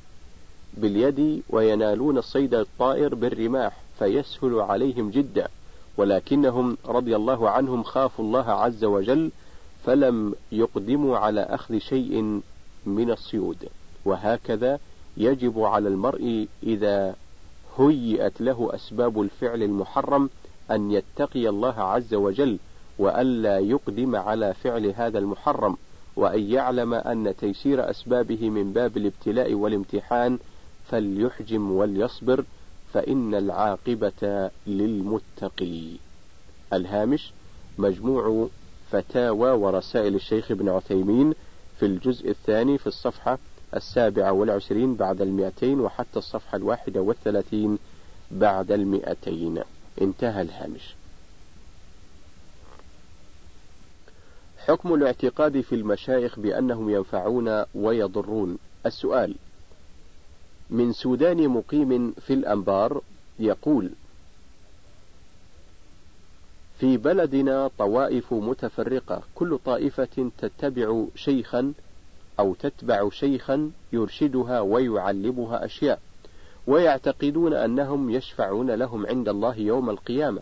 باليد 0.73 1.43
وينالون 1.49 2.17
الصيد 2.17 2.53
الطائر 2.53 3.15
بالرماح 3.15 3.77
فيسهل 3.99 4.59
عليهم 4.59 5.09
جدا. 5.09 5.47
ولكنهم 5.97 6.77
رضي 6.85 7.15
الله 7.15 7.49
عنهم 7.49 7.83
خافوا 7.83 8.25
الله 8.25 8.51
عز 8.51 8.83
وجل 8.83 9.31
فلم 9.85 10.35
يقدموا 10.51 11.17
على 11.17 11.41
أخذ 11.41 11.77
شيء 11.77 12.41
من 12.85 13.11
الصيود. 13.11 13.69
وهكذا 14.05 14.79
يجب 15.17 15.59
على 15.59 15.89
المرء 15.89 16.47
إذا 16.63 17.15
هيئت 17.77 18.41
له 18.41 18.69
أسباب 18.75 19.21
الفعل 19.21 19.63
المحرم 19.63 20.29
أن 20.71 20.91
يتقي 20.91 21.49
الله 21.49 21.81
عز 21.81 22.13
وجل 22.13 22.59
وألا 22.99 23.59
يقدم 23.59 24.15
على 24.15 24.53
فعل 24.53 24.85
هذا 24.85 25.19
المحرم 25.19 25.77
وأن 26.15 26.51
يعلم 26.51 26.93
أن 26.93 27.33
تيسير 27.39 27.89
أسبابه 27.89 28.49
من 28.49 28.73
باب 28.73 28.97
الابتلاء 28.97 29.53
والامتحان 29.53 30.39
فليحجم 30.87 31.71
وليصبر 31.71 32.45
فإن 32.93 33.35
العاقبة 33.35 34.49
للمتقي. 34.67 35.91
الهامش 36.73 37.31
مجموع 37.77 38.47
فتاوى 38.91 39.51
ورسائل 39.51 40.15
الشيخ 40.15 40.51
ابن 40.51 40.69
عثيمين 40.69 41.33
في 41.79 41.85
الجزء 41.85 42.29
الثاني 42.29 42.77
في 42.77 42.87
الصفحة 42.87 43.37
السابعة 43.75 44.31
والعشرين 44.31 44.95
بعد 44.95 45.21
المئتين 45.21 45.79
وحتى 45.79 46.19
الصفحة 46.19 46.55
الواحدة 46.55 47.01
والثلاثين 47.01 47.77
بعد 48.31 48.71
المئتين. 48.71 49.61
انتهى 50.01 50.41
الهامش. 50.41 50.95
حكم 54.57 54.93
الاعتقاد 54.93 55.61
في 55.61 55.75
المشايخ 55.75 56.39
بأنهم 56.39 56.89
ينفعون 56.89 57.63
ويضرون. 57.75 58.57
السؤال 58.85 59.35
من 60.69 60.93
سوداني 60.93 61.47
مقيم 61.47 62.11
في 62.11 62.33
الأنبار 62.33 63.01
يقول 63.39 63.91
في 66.79 66.97
بلدنا 66.97 67.69
طوائف 67.77 68.33
متفرقة 68.33 69.21
كل 69.35 69.59
طائفة 69.65 70.31
تتبع 70.37 71.05
شيخا 71.15 71.73
أو 72.39 72.53
تتبع 72.53 73.09
شيخا 73.09 73.71
يرشدها 73.93 74.59
ويعلمها 74.59 75.65
أشياء 75.65 75.99
ويعتقدون 76.67 77.53
أنهم 77.53 78.09
يشفعون 78.09 78.71
لهم 78.71 79.05
عند 79.05 79.29
الله 79.29 79.55
يوم 79.55 79.89
القيامة. 79.89 80.41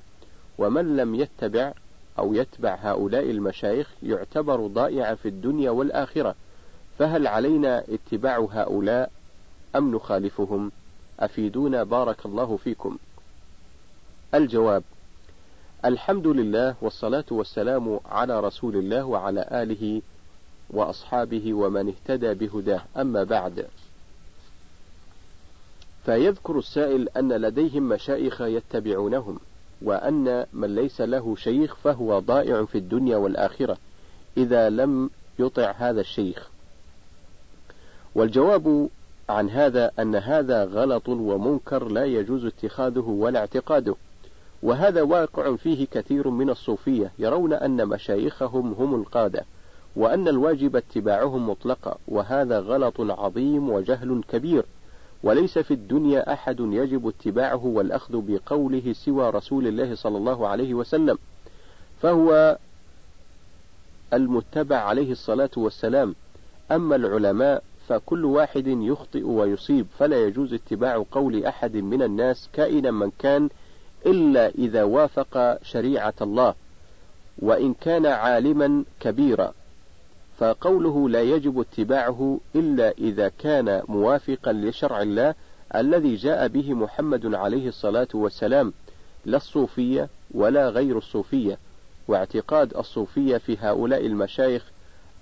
ومن 0.58 0.98
لم 0.98 1.16
يتبع 1.16 1.74
أو 2.20 2.34
يتبع 2.34 2.78
هؤلاء 2.82 3.32
المشايخ 3.32 3.90
يعتبر 4.04 4.68
ضائعا 4.68 5.16
في 5.16 5.28
الدنيا 5.28 5.70
والآخرة. 5.72 6.36
فهل 7.00 7.28
علينا 7.28 7.84
اتباع 7.90 8.48
هؤلاء 8.52 9.12
أم 9.76 9.96
نخالفهم؟ 9.96 10.72
أفيدونا 11.20 11.84
بارك 11.84 12.26
الله 12.26 12.58
فيكم. 12.58 12.98
الجواب 14.34 14.84
الحمد 15.86 16.28
لله 16.28 16.76
والصلاة 16.82 17.26
والسلام 17.32 18.00
على 18.06 18.40
رسول 18.40 18.76
الله 18.76 19.06
وعلى 19.06 19.48
آله 19.52 20.02
وأصحابه 20.70 21.54
ومن 21.54 21.88
اهتدى 21.88 22.34
بهداه. 22.34 22.82
أما 22.98 23.24
بعد 23.24 23.68
فيذكر 26.06 26.60
السائل 26.60 27.10
أن 27.10 27.34
لديهم 27.34 27.90
مشايخ 27.90 28.42
يتبعونهم 28.42 29.40
وأن 29.82 30.46
من 30.54 30.76
ليس 30.76 31.02
له 31.02 31.36
شيخ 31.36 31.76
فهو 31.76 32.20
ضائع 32.20 32.66
في 32.66 32.78
الدنيا 32.78 33.18
والآخرة 33.18 33.78
إذا 34.38 34.70
لم 34.70 35.10
يطع 35.40 35.72
هذا 35.72 36.02
الشيخ. 36.02 36.50
والجواب 38.16 38.90
عن 39.30 39.50
هذا 39.50 39.92
أن 40.00 40.16
هذا 40.16 40.64
غلط 40.64 41.10
ومنكر 41.10 41.88
لا 41.88 42.06
يجوز 42.06 42.46
اتخاذه 42.46 43.00
ولا 43.00 43.40
اعتقاده. 43.40 43.96
وهذا 44.64 45.02
واقع 45.02 45.56
فيه 45.56 45.88
كثير 45.92 46.30
من 46.30 46.50
الصوفية 46.50 47.12
يرون 47.20 47.54
أن 47.54 47.88
مشايخهم 47.88 48.74
هم 48.74 48.96
القادة. 48.96 49.46
وأن 49.98 50.28
الواجب 50.28 50.76
اتباعهم 50.76 51.50
مطلقا 51.50 51.98
وهذا 52.08 52.60
غلط 52.60 53.02
عظيم 53.02 53.70
وجهل 53.70 54.22
كبير. 54.30 54.66
وليس 55.24 55.60
في 55.60 55.74
الدنيا 55.74 56.34
أحد 56.34 56.60
يجب 56.60 57.08
اتباعه 57.08 57.66
والأخذ 57.66 58.22
بقوله 58.28 58.94
سوى 58.94 59.30
رسول 59.30 59.68
الله 59.68 59.96
صلى 59.96 60.18
الله 60.18 60.48
عليه 60.48 60.74
وسلم. 60.74 61.18
فهو 62.02 62.58
المتبع 64.14 64.78
عليه 64.78 65.12
الصلاة 65.12 65.50
والسلام. 65.58 66.16
أما 66.72 66.96
العلماء 66.96 67.64
فكل 67.88 68.26
واحد 68.26 68.68
يخطئ 68.68 69.24
ويصيب 69.24 69.88
فلا 70.00 70.26
يجوز 70.26 70.54
اتباع 70.54 71.04
قول 71.12 71.46
أحد 71.46 71.76
من 71.76 72.02
الناس 72.02 72.50
كائنا 72.54 72.92
من 72.92 73.12
كان 73.20 73.50
إلا 74.06 74.48
إذا 74.50 74.84
وافق 74.84 75.64
شريعة 75.64 76.14
الله. 76.22 76.54
وإن 77.40 77.74
كان 77.74 78.06
عالما 78.06 78.84
كبيرا. 79.00 79.54
فقوله 80.38 81.10
لا 81.10 81.22
يجب 81.22 81.60
اتباعه 81.60 82.40
إلا 82.56 82.92
إذا 82.92 83.32
كان 83.40 83.82
موافقا 83.88 84.54
لشرع 84.54 85.02
الله 85.02 85.36
الذي 85.76 86.16
جاء 86.16 86.48
به 86.48 86.74
محمد 86.74 87.36
عليه 87.36 87.68
الصلاة 87.68 88.08
والسلام 88.14 88.74
لا 89.26 89.38
الصوفية 89.38 90.10
ولا 90.32 90.70
غير 90.70 90.98
الصوفية 90.98 91.58
واعتقاد 92.08 92.78
الصوفية 92.78 93.38
في 93.38 93.58
هؤلاء 93.62 94.06
المشايخ 94.06 94.66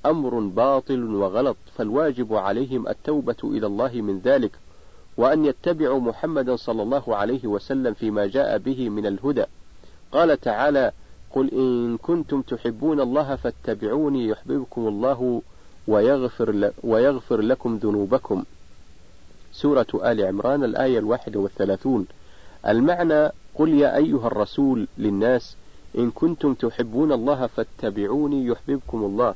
أمر 0.05 0.39
باطل 0.39 1.15
وغلط 1.15 1.57
فالواجب 1.77 2.33
عليهم 2.33 2.87
التوبة 2.87 3.35
إلى 3.43 3.67
الله 3.67 3.93
من 3.93 4.19
ذلك 4.19 4.51
وأن 5.17 5.45
يتبعوا 5.45 5.99
محمدا 5.99 6.55
صلى 6.55 6.83
الله 6.83 7.15
عليه 7.15 7.47
وسلم 7.47 7.93
فيما 7.93 8.25
جاء 8.25 8.57
به 8.57 8.89
من 8.89 9.05
الهدى. 9.05 9.45
قال 10.11 10.41
تعالى 10.41 10.91
قل 11.35 11.51
إن 11.51 11.97
كنتم 11.97 12.41
تحبون 12.41 12.99
الله 13.01 13.35
فاتبعوني 13.35 14.27
يحببكم 14.27 14.87
الله 14.87 15.41
ويغفر, 15.87 16.71
ويغفر 16.83 17.41
لكم 17.41 17.75
ذنوبكم. 17.75 18.43
سورة 19.51 19.87
آل 19.93 20.25
عمران 20.25 20.63
الآية 20.63 20.99
الواحدة 20.99 21.39
والثلاثون. 21.39 22.07
المعنى 22.67 23.31
قل 23.55 23.69
يا 23.69 23.95
أيها 23.95 24.27
الرسول 24.27 24.87
للناس 24.97 25.55
إن 25.97 26.11
كنتم 26.11 26.53
تحبون 26.53 27.11
الله 27.11 27.47
فاتبعوني 27.47 28.45
يحببكم 28.45 29.03
الله. 29.03 29.33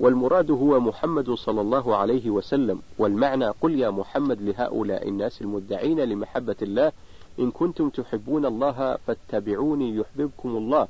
والمراد 0.00 0.50
هو 0.50 0.80
محمد 0.80 1.30
صلى 1.30 1.60
الله 1.60 1.96
عليه 1.96 2.30
وسلم. 2.30 2.80
والمعنى 2.98 3.46
قل 3.46 3.78
يا 3.78 3.90
محمد 3.90 4.42
لهؤلاء 4.42 5.08
الناس 5.08 5.42
المدعين 5.42 6.00
لمحبة 6.00 6.56
الله 6.62 6.92
إن 7.38 7.50
كنتم 7.50 7.88
تحبون 7.88 8.46
الله 8.46 8.98
فاتبعوني 9.06 9.96
يحببكم 9.96 10.56
الله. 10.56 10.88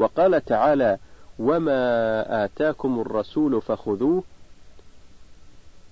وقال 0.00 0.44
تعالى 0.44 0.98
وما 1.38 2.44
آتاكم 2.44 3.00
الرسول 3.00 3.62
فخذوه 3.62 4.22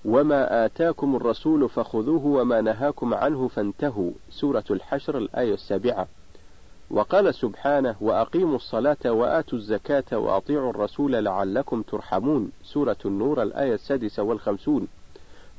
وما 0.05 0.65
آتاكم 0.65 1.17
الرسول 1.17 1.69
فخذوه 1.69 2.27
وما 2.27 2.61
نهاكم 2.61 3.15
عنه 3.15 3.49
فانتهوا 3.49 4.11
سورة 4.31 4.65
الحشر 4.71 5.19
الآية 5.19 5.55
السابعة. 5.55 6.07
وقال 6.91 7.35
سبحانه 7.35 7.97
وأقيموا 8.01 8.57
الصلاة 8.57 8.97
وآتوا 9.07 9.59
الزكاة 9.59 10.19
وأطيعوا 10.19 10.71
الرسول 10.71 11.13
لعلكم 11.13 11.83
ترحمون 11.83 12.53
سورة 12.65 12.97
النور 13.05 13.43
الآية 13.43 13.75
السادسة 13.75 14.23
والخمسون. 14.23 14.89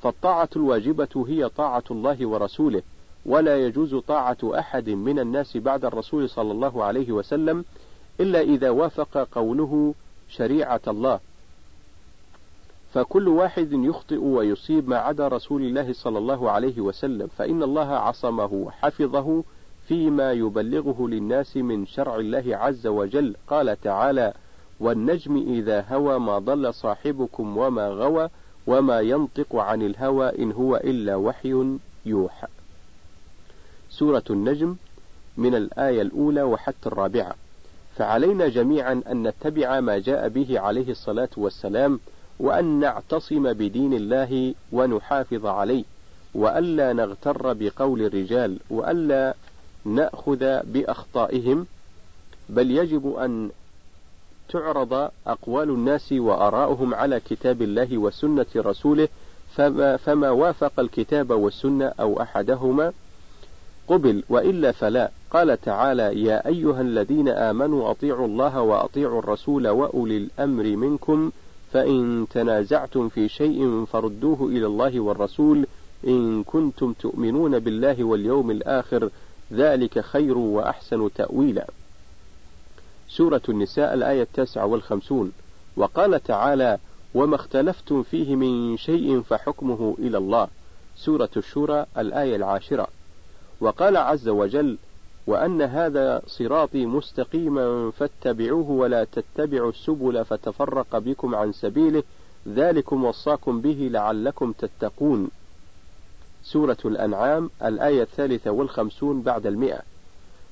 فالطاعة 0.03 0.49
الواجبة 0.55 1.25
هي 1.27 1.49
طاعة 1.49 1.83
الله 1.91 2.27
ورسوله 2.27 2.81
ولا 3.25 3.57
يجوز 3.57 3.95
طاعة 3.95 4.37
أحد 4.43 4.89
من 4.89 5.19
الناس 5.19 5.57
بعد 5.57 5.85
الرسول 5.85 6.29
صلى 6.29 6.51
الله 6.51 6.83
عليه 6.83 7.11
وسلم 7.11 7.65
إلا 8.19 8.41
إذا 8.41 8.69
وافق 8.69 9.27
قوله 9.31 9.93
شريعة 10.29 10.81
الله. 10.87 11.19
فكل 12.93 13.27
واحد 13.27 13.73
يخطئ 13.73 14.17
ويصيب 14.17 14.89
ما 14.89 14.97
عدا 14.97 15.27
رسول 15.27 15.61
الله 15.61 15.93
صلى 15.93 16.17
الله 16.17 16.51
عليه 16.51 16.81
وسلم 16.81 17.27
فإن 17.37 17.63
الله 17.63 17.89
عصمه 17.91 18.53
وحفظه 18.53 19.43
فيما 19.87 20.31
يبلغه 20.31 21.07
للناس 21.07 21.57
من 21.57 21.85
شرع 21.85 22.15
الله 22.15 22.57
عز 22.57 22.87
وجل. 22.87 23.35
قال 23.47 23.81
تعالى 23.81 24.33
والنجم 24.79 25.37
إذا 25.37 25.85
هوى 25.89 26.19
ما 26.19 26.39
ضل 26.39 26.73
صاحبكم 26.73 27.57
وما 27.57 27.89
غوى 27.89 28.29
وما 28.67 28.99
ينطق 28.99 29.55
عن 29.55 29.81
الهوى 29.81 30.43
إن 30.43 30.51
هو 30.51 30.75
إلا 30.75 31.15
وحي 31.15 31.77
يوحى. 32.05 32.47
سورة 33.89 34.23
النجم 34.29 34.75
من 35.37 35.55
الآية 35.55 36.01
الأولى 36.01 36.43
وحتى 36.43 36.85
الرابعة. 36.85 37.35
فعلينا 37.99 38.47
جميعا 38.47 39.01
أن 39.11 39.27
نتبع 39.27 39.79
ما 39.79 39.97
جاء 39.97 40.27
به 40.29 40.59
عليه 40.59 40.91
الصلاة 40.91 41.29
والسلام 41.37 41.99
وأن 42.39 42.79
نعتصم 42.79 43.53
بدين 43.53 43.93
الله 43.93 44.53
ونحافظ 44.71 45.45
عليه 45.45 45.83
وألا 46.33 46.93
نغتر 46.93 47.53
بقول 47.53 48.01
الرجال 48.01 48.59
وألا 48.69 49.33
نأخذ 49.85 50.59
بأخطائهم 50.63 51.65
بل 52.49 52.71
يجب 52.71 53.15
أن 53.15 53.49
تعرض 54.49 55.11
أقوال 55.27 55.69
الناس 55.69 56.11
وآراؤهم 56.11 56.93
على 56.93 57.19
كتاب 57.19 57.61
الله 57.61 57.97
وسنة 57.97 58.45
رسوله 58.55 59.07
فما, 59.55 59.97
فما 59.97 60.29
وافق 60.29 60.79
الكتاب 60.79 61.31
والسنة 61.31 61.93
أو 61.99 62.21
أحدهما 62.21 62.93
قبل 63.87 64.23
وإلا 64.29 64.71
فلا. 64.71 65.11
قال 65.31 65.61
تعالى 65.61 66.23
يا 66.23 66.47
أيها 66.47 66.81
الذين 66.81 67.29
آمنوا 67.29 67.91
أطيعوا 67.91 68.27
الله 68.27 68.61
وأطيعوا 68.61 69.19
الرسول 69.19 69.67
وأولي 69.67 70.17
الأمر 70.17 70.63
منكم 70.63 71.31
فإن 71.73 72.27
تنازعتم 72.31 73.09
في 73.09 73.29
شيء 73.29 73.85
فردوه 73.85 74.47
إلى 74.47 74.65
الله 74.65 74.99
والرسول 74.99 75.67
إن 76.07 76.43
كنتم 76.43 76.93
تؤمنون 76.93 77.59
بالله 77.59 78.03
واليوم 78.03 78.51
الآخر 78.51 79.09
ذلك 79.53 79.99
خير 79.99 80.37
وأحسن 80.37 81.09
تأويلا. 81.15 81.67
سورة 83.07 83.41
النساء 83.49 83.93
الآية 83.93 84.21
التاسعة 84.21 84.65
والخمسون. 84.65 85.31
وقال 85.77 86.23
تعالى 86.23 86.77
وما 87.15 87.35
اختلفتم 87.35 88.03
فيه 88.03 88.35
من 88.35 88.77
شيء 88.77 89.21
فحكمه 89.21 89.95
إلى 89.99 90.17
الله. 90.17 90.47
سورة 90.95 91.29
الشورى 91.37 91.85
الآية 91.97 92.35
العاشرة. 92.35 92.87
وقال 93.61 93.97
عز 93.97 94.29
وجل 94.29 94.77
وأن 95.29 95.61
هذا 95.61 96.21
صراطي 96.27 96.85
مستقيما 96.85 97.91
فاتبعوه 97.91 98.71
ولا 98.71 99.03
تتبعوا 99.03 99.69
السبل 99.69 100.25
فتفرق 100.25 100.97
بكم 100.97 101.35
عن 101.35 101.51
سبيله. 101.51 102.03
ذلكم 102.47 103.03
وصاكم 103.05 103.61
به 103.61 103.89
لعلكم 103.91 104.51
تتقون. 104.51 105.29
سورة 106.43 106.77
الأنعام 106.85 107.49
الآية 107.63 108.01
الثالثة 108.01 108.51
والخمسون 108.51 109.21
بعد 109.21 109.47
المئة. 109.47 109.81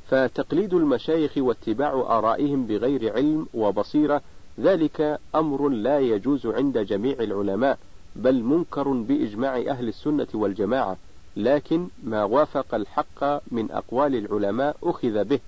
فتقليد 0.07 0.73
المشايخ 0.73 1.31
واتباع 1.37 1.91
آرائهم 1.93 2.67
بغير 2.67 3.13
علم 3.13 3.47
وبصيرة 3.53 4.21
ذلك 4.59 5.19
أمر 5.35 5.69
لا 5.69 5.99
يجوز 5.99 6.45
عند 6.45 6.77
جميع 6.77 7.15
العلماء 7.19 7.77
بل 8.15 8.43
منكر 8.43 8.87
بإجماع 8.87 9.57
أهل 9.57 9.87
السنة 9.87 10.27
والجماعة. 10.33 10.97
لكن 11.37 11.87
ما 12.03 12.23
وافق 12.23 12.75
الحق 12.75 13.23
من 13.51 13.71
أقوال 13.71 14.15
العلماء 14.15 14.75
أخذ 14.83 15.23
به 15.23 15.39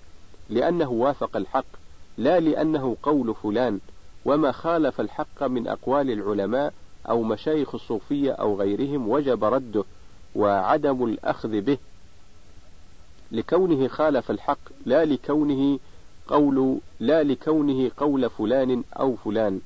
لأنه 0.50 0.90
وافق 0.90 1.38
الحق 1.38 1.66
لا 2.18 2.40
لأنه 2.40 2.98
قول 3.04 3.36
فلان 3.44 3.80
وما 4.26 4.52
خالف 4.52 5.02
الحق 5.02 5.44
من 5.44 5.68
أقوال 5.68 6.12
العلماء 6.12 6.74
أو 7.10 7.24
مشايخ 7.24 7.76
الصوفية 7.76 8.32
أو 8.32 8.56
غيرهم 8.60 9.10
وجب 9.10 9.44
رده 9.44 9.84
وعدم 10.36 11.04
الأخذ 11.04 11.62
به. 11.62 11.78
لكونه 13.32 13.88
خالف 13.88 14.32
الحق 14.32 14.60
لا 14.86 15.06
لكونه 15.06 15.80
قول 16.28 16.78
لا 17.00 17.24
لكونه 17.24 17.92
قول 17.98 18.30
فلان 18.30 18.84
أو 19.00 19.16
فلان. 19.16 19.62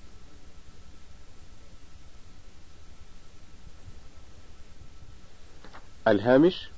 الهامش 6.08 6.70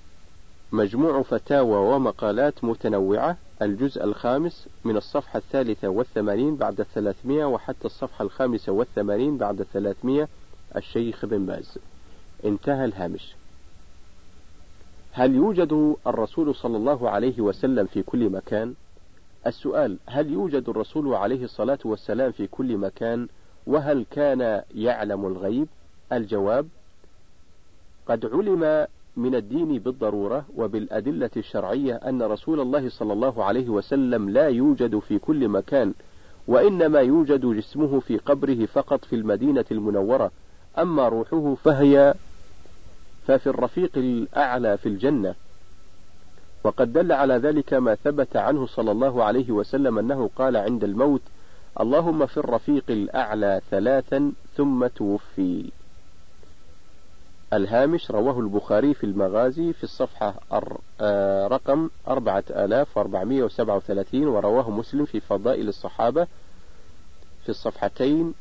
مجموع 0.71 1.21
فتاوى 1.21 1.95
ومقالات 1.95 2.63
متنوعة 2.63 3.37
الجزء 3.61 4.03
الخامس 4.03 4.67
من 4.83 4.97
الصفحة 4.97 5.37
الثالثة 5.39 5.87
والثمانين 5.87 6.55
بعد 6.55 6.79
الثلاثمية 6.79 7.45
وحتى 7.45 7.85
الصفحة 7.85 8.23
الخامسة 8.25 8.71
والثمانين 8.71 9.37
بعد 9.37 9.59
الثلاثمية 9.61 10.27
الشيخ 10.75 11.25
بن 11.25 11.45
باز 11.45 11.77
انتهى 12.45 12.85
الهامش 12.85 13.35
هل 15.11 15.35
يوجد 15.35 15.95
الرسول 16.07 16.55
صلى 16.55 16.77
الله 16.77 17.09
عليه 17.09 17.41
وسلم 17.41 17.85
في 17.85 18.03
كل 18.03 18.29
مكان؟ 18.29 18.73
السؤال 19.47 19.97
هل 20.05 20.33
يوجد 20.33 20.69
الرسول 20.69 21.13
عليه 21.13 21.43
الصلاة 21.43 21.79
والسلام 21.85 22.31
في 22.31 22.47
كل 22.47 22.77
مكان؟ 22.77 23.27
وهل 23.67 24.05
كان 24.11 24.61
يعلم 24.75 25.25
الغيب؟ 25.25 25.67
الجواب: 26.11 26.67
قد 28.07 28.25
علم 28.25 28.87
من 29.17 29.35
الدين 29.35 29.79
بالضرورة 29.79 30.45
وبالأدلة 30.57 31.29
الشرعية 31.37 31.95
أن 31.95 32.21
رسول 32.21 32.59
الله 32.59 32.89
صلى 32.89 33.13
الله 33.13 33.43
عليه 33.43 33.69
وسلم 33.69 34.29
لا 34.29 34.47
يوجد 34.47 34.99
في 34.99 35.19
كل 35.19 35.47
مكان، 35.47 35.93
وإنما 36.47 36.99
يوجد 36.99 37.45
جسمه 37.45 37.99
في 37.99 38.17
قبره 38.17 38.65
فقط 38.65 39.05
في 39.05 39.15
المدينة 39.15 39.65
المنورة، 39.71 40.31
أما 40.77 41.07
روحه 41.07 41.55
فهي 41.63 42.13
ففي 43.27 43.47
الرفيق 43.47 43.91
الأعلى 43.97 44.77
في 44.77 44.89
الجنة. 44.89 45.35
وقد 46.63 46.93
دل 46.93 47.11
على 47.11 47.33
ذلك 47.33 47.73
ما 47.73 47.95
ثبت 47.95 48.35
عنه 48.35 48.65
صلى 48.65 48.91
الله 48.91 49.23
عليه 49.23 49.51
وسلم 49.51 49.99
أنه 49.99 50.29
قال 50.35 50.57
عند 50.57 50.83
الموت 50.83 51.21
اللهم 51.79 52.25
في 52.25 52.37
الرفيق 52.37 52.83
الأعلى 52.89 53.61
ثلاثا 53.71 54.31
ثم 54.57 54.87
توفي. 54.87 55.71
الهامش 57.55 58.11
رواه 58.11 58.39
البخاري 58.39 58.93
في 58.93 59.03
المغازي 59.03 59.73
في 59.73 59.83
الصفحة 59.83 60.33
آه، 61.01 61.47
رقم 61.47 61.89
4437 62.07 64.27
ورواه 64.27 64.69
مسلم 64.69 65.05
في 65.05 65.19
فضائل 65.19 65.67
الصحابة 65.67 66.27
في 67.43 67.49
الصفحتين 67.49 68.33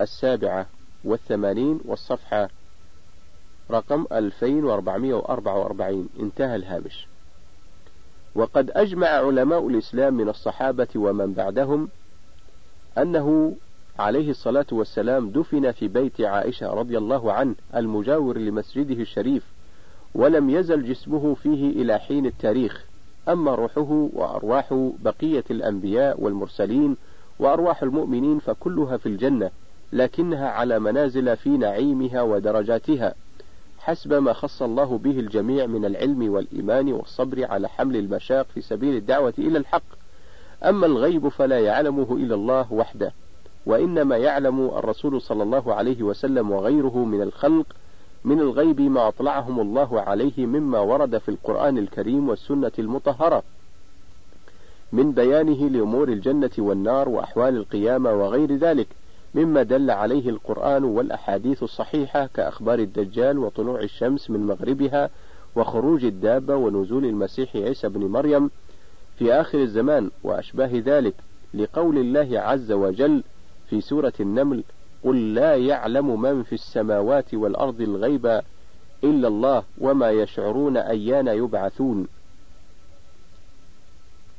السابعة 0.00 0.66
والثمانين 1.04 1.80
والصفحة 1.84 2.48
رقم 3.70 4.06
2444 4.12 6.08
انتهى 6.20 6.56
الهامش. 6.56 7.06
وقد 8.34 8.70
أجمع 8.70 9.06
علماء 9.06 9.68
الإسلام 9.68 10.14
من 10.14 10.28
الصحابة 10.28 10.88
ومن 10.96 11.32
بعدهم 11.32 11.88
أنه 12.98 13.56
عليه 13.98 14.30
الصلاة 14.30 14.66
والسلام 14.72 15.30
دفن 15.30 15.72
في 15.72 15.88
بيت 15.88 16.20
عائشة 16.20 16.70
رضي 16.74 16.98
الله 16.98 17.32
عنه 17.32 17.54
المجاور 17.76 18.38
لمسجده 18.38 19.02
الشريف 19.02 19.42
ولم 20.14 20.50
يزل 20.50 20.88
جسمه 20.88 21.34
فيه 21.34 21.70
إلى 21.70 21.98
حين 21.98 22.26
التاريخ 22.26 22.84
أما 23.28 23.54
روحه 23.54 24.08
وأرواح 24.12 24.90
بقية 25.02 25.44
الأنبياء 25.50 26.20
والمرسلين 26.20 26.96
وأرواح 27.38 27.82
المؤمنين 27.82 28.38
فكلها 28.38 28.96
في 28.96 29.06
الجنة 29.06 29.50
لكنها 29.92 30.48
على 30.48 30.78
منازل 30.78 31.36
في 31.36 31.48
نعيمها 31.48 32.22
ودرجاتها 32.22 33.14
حسب 33.78 34.12
ما 34.12 34.32
خص 34.32 34.62
الله 34.62 34.98
به 34.98 35.20
الجميع 35.20 35.66
من 35.66 35.84
العلم 35.84 36.32
والإيمان 36.32 36.92
والصبر 36.92 37.44
على 37.44 37.68
حمل 37.68 37.96
المشاق 37.96 38.46
في 38.54 38.60
سبيل 38.60 38.96
الدعوة 38.96 39.34
إلى 39.38 39.58
الحق. 39.58 39.82
أما 40.64 40.86
الغيب 40.86 41.28
فلا 41.28 41.60
يعلمه 41.60 42.12
إلا 42.12 42.34
الله 42.34 42.72
وحده. 42.72 43.12
وإنما 43.66 44.16
يعلم 44.16 44.60
الرسول 44.60 45.22
صلى 45.22 45.42
الله 45.42 45.74
عليه 45.74 46.02
وسلم 46.02 46.50
وغيره 46.50 47.04
من 47.04 47.22
الخلق 47.22 47.66
من 48.24 48.40
الغيب 48.40 48.80
ما 48.80 49.08
أطلعهم 49.08 49.60
الله 49.60 50.00
عليه 50.00 50.46
مما 50.46 50.78
ورد 50.78 51.18
في 51.18 51.28
القرآن 51.28 51.78
الكريم 51.78 52.28
والسنة 52.28 52.72
المطهرة 52.78 53.42
من 54.92 55.12
بيانه 55.12 55.68
لأمور 55.68 56.08
الجنة 56.08 56.50
والنار 56.58 57.08
وأحوال 57.08 57.56
القيامة 57.56 58.12
وغير 58.12 58.56
ذلك 58.56 58.86
مما 59.34 59.62
دل 59.62 59.90
عليه 59.90 60.28
القرآن 60.28 60.84
والأحاديث 60.84 61.62
الصحيحة 61.62 62.26
كأخبار 62.34 62.78
الدجال 62.78 63.38
وطلوع 63.38 63.80
الشمس 63.80 64.30
من 64.30 64.46
مغربها 64.46 65.10
وخروج 65.56 66.04
الدابة 66.04 66.56
ونزول 66.56 67.04
المسيح 67.04 67.56
عيسى 67.56 67.88
بن 67.88 68.00
مريم 68.04 68.50
في 69.18 69.32
آخر 69.32 69.58
الزمان 69.58 70.10
وأشباه 70.24 70.70
ذلك 70.72 71.14
لقول 71.54 71.98
الله 71.98 72.40
عز 72.40 72.72
وجل 72.72 73.22
في 73.70 73.80
سورة 73.80 74.12
النمل 74.20 74.64
قل 75.04 75.34
لا 75.34 75.56
يعلم 75.56 76.22
من 76.22 76.42
في 76.42 76.52
السماوات 76.52 77.34
والأرض 77.34 77.80
الغيب 77.80 78.42
إلا 79.04 79.28
الله 79.28 79.64
وما 79.78 80.10
يشعرون 80.10 80.76
أيان 80.76 81.28
يبعثون. 81.28 82.08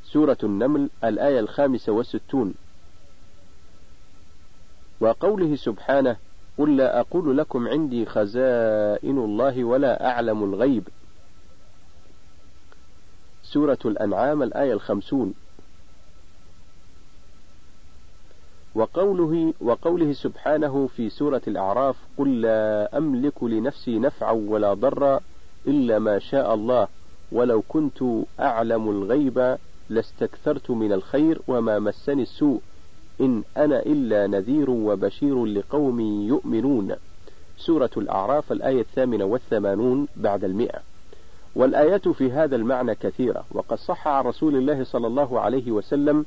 سورة 0.04 0.38
النمل 0.44 0.90
الآية 1.04 1.40
الخامسة 1.40 1.92
والستون. 1.92 2.54
وقوله 5.00 5.56
سبحانه 5.56 6.16
قل 6.58 6.78
لا 6.78 7.00
أقول 7.00 7.38
لكم 7.38 7.68
عندي 7.68 8.06
خزائن 8.06 9.18
الله 9.18 9.64
ولا 9.64 10.10
أعلم 10.10 10.44
الغيب. 10.44 10.88
سورة 13.44 13.80
الأنعام 13.86 14.44
الآية 14.44 14.74
الخمسون. 14.74 15.34
وقوله 18.78 19.54
وقوله 19.62 20.14
سبحانه 20.14 20.88
في 20.88 21.10
سورة 21.10 21.42
الأعراف 21.48 21.96
قل 22.18 22.42
لا 22.42 22.98
أملك 22.98 23.44
لنفسي 23.44 24.00
نفعا 24.00 24.32
ولا 24.32 24.74
ضرا 24.74 25.20
إلا 25.68 26.00
ما 26.00 26.20
شاء 26.20 26.54
الله 26.54 26.88
ولو 27.32 27.62
كنت 27.70 28.04
أعلم 28.40 28.90
الغيب 28.90 29.58
لاستكثرت 29.90 30.72
من 30.72 30.94
الخير 30.94 31.42
وما 31.48 31.80
مسني 31.80 32.22
السوء 32.22 32.62
إن 33.22 33.44
أنا 33.58 33.80
إلا 33.80 34.28
نذير 34.28 34.70
وبشير 34.70 35.46
لقوم 35.46 36.00
يؤمنون 36.28 36.96
سورة 37.58 37.90
الأعراف 37.98 38.52
الآية 38.52 38.82
الثامنة 38.82 39.26
والثمانون 39.26 40.08
بعد 40.16 40.44
المئة 40.44 40.80
والآيات 41.56 42.08
في 42.08 42.32
هذا 42.32 42.56
المعنى 42.56 42.96
كثيرة 42.96 43.46
وقد 43.52 43.78
صح 43.78 44.08
عن 44.08 44.24
رسول 44.24 44.56
الله 44.56 44.84
صلى 44.84 45.08
الله 45.08 45.40
عليه 45.40 45.72
وسلم 45.72 46.26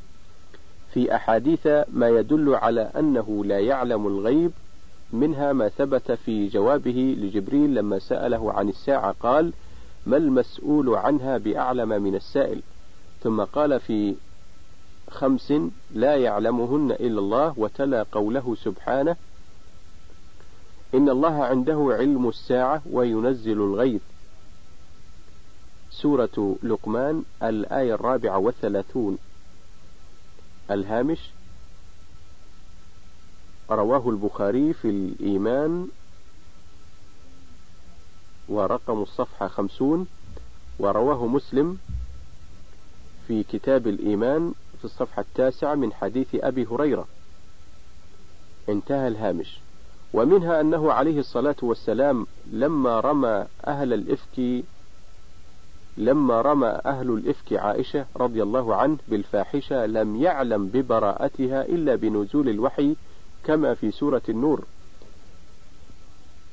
في 0.92 1.14
أحاديث 1.14 1.66
ما 1.88 2.08
يدل 2.08 2.54
على 2.54 2.80
أنه 2.80 3.44
لا 3.44 3.58
يعلم 3.58 4.06
الغيب 4.06 4.52
منها 5.12 5.52
ما 5.52 5.68
ثبت 5.68 6.12
في 6.12 6.48
جوابه 6.48 7.16
لجبريل 7.18 7.74
لما 7.74 7.98
سأله 7.98 8.52
عن 8.52 8.68
الساعة 8.68 9.14
قال 9.20 9.52
ما 10.06 10.16
المسؤول 10.16 10.94
عنها 10.94 11.38
بأعلم 11.38 11.88
من 12.02 12.14
السائل؟ 12.14 12.62
ثم 13.22 13.40
قال 13.44 13.80
في 13.80 14.14
خمس 15.10 15.52
لا 15.94 16.16
يعلمهن 16.16 16.90
إلا 16.90 17.18
الله 17.18 17.54
وتلا 17.56 18.06
قوله 18.12 18.56
سبحانه 18.64 19.16
إن 20.94 21.08
الله 21.08 21.44
عنده 21.44 21.88
علم 21.98 22.28
الساعة 22.28 22.82
وينزل 22.92 23.52
الغيث. 23.52 24.02
سورة 25.90 26.56
لقمان 26.62 27.22
الآية 27.42 27.94
الرابعة 27.94 28.38
والثلاثون. 28.38 29.18
الهامش 30.70 31.18
رواه 33.70 34.08
البخاري 34.08 34.72
في 34.72 34.88
الإيمان 34.90 35.88
ورقم 38.48 39.02
الصفحة 39.02 39.48
خمسون 39.48 40.06
ورواه 40.78 41.26
مسلم 41.26 41.78
في 43.28 43.42
كتاب 43.42 43.86
الإيمان 43.86 44.54
في 44.78 44.84
الصفحة 44.84 45.22
التاسعة 45.22 45.74
من 45.74 45.92
حديث 45.92 46.26
أبي 46.34 46.66
هريرة. 46.66 47.06
انتهى 48.68 49.08
الهامش. 49.08 49.58
ومنها 50.12 50.60
أنه 50.60 50.92
عليه 50.92 51.18
الصلاة 51.18 51.56
والسلام 51.62 52.26
لما 52.52 53.00
رمى 53.00 53.46
أهل 53.66 53.92
الإفك 53.92 54.64
لما 55.98 56.40
رمى 56.40 56.80
أهل 56.86 57.10
الإفك 57.10 57.52
عائشة 57.52 58.06
رضي 58.16 58.42
الله 58.42 58.74
عنه 58.74 58.96
بالفاحشة 59.08 59.86
لم 59.86 60.16
يعلم 60.16 60.66
ببراءتها 60.66 61.62
إلا 61.62 61.94
بنزول 61.94 62.48
الوحي 62.48 62.96
كما 63.44 63.74
في 63.74 63.90
سورة 63.90 64.22
النور. 64.28 64.64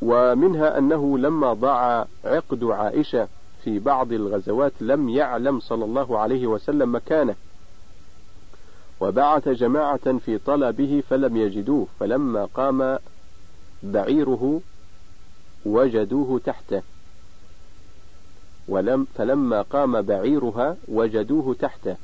ومنها 0.01 0.77
أنه 0.77 1.17
لما 1.17 1.53
ضاع 1.53 2.07
عقد 2.25 2.63
عائشة 2.63 3.27
في 3.63 3.79
بعض 3.79 4.11
الغزوات 4.13 4.73
لم 4.81 5.09
يعلم 5.09 5.59
صلى 5.59 5.85
الله 5.85 6.19
عليه 6.19 6.47
وسلم 6.47 6.95
مكانه. 6.95 7.35
وبعث 8.99 9.49
جماعة 9.49 10.17
في 10.17 10.37
طلبه 10.37 11.03
فلم 11.09 11.37
يجدوه 11.37 11.87
فلما 11.99 12.45
قام 12.45 12.99
بعيره 13.83 14.61
وجدوه 15.65 16.39
تحته. 16.39 16.81
ولم 18.67 19.07
فلما 19.15 19.61
قام 19.61 20.01
بعيرها 20.01 20.77
وجدوه 20.87 21.53
تحته. 21.53 21.95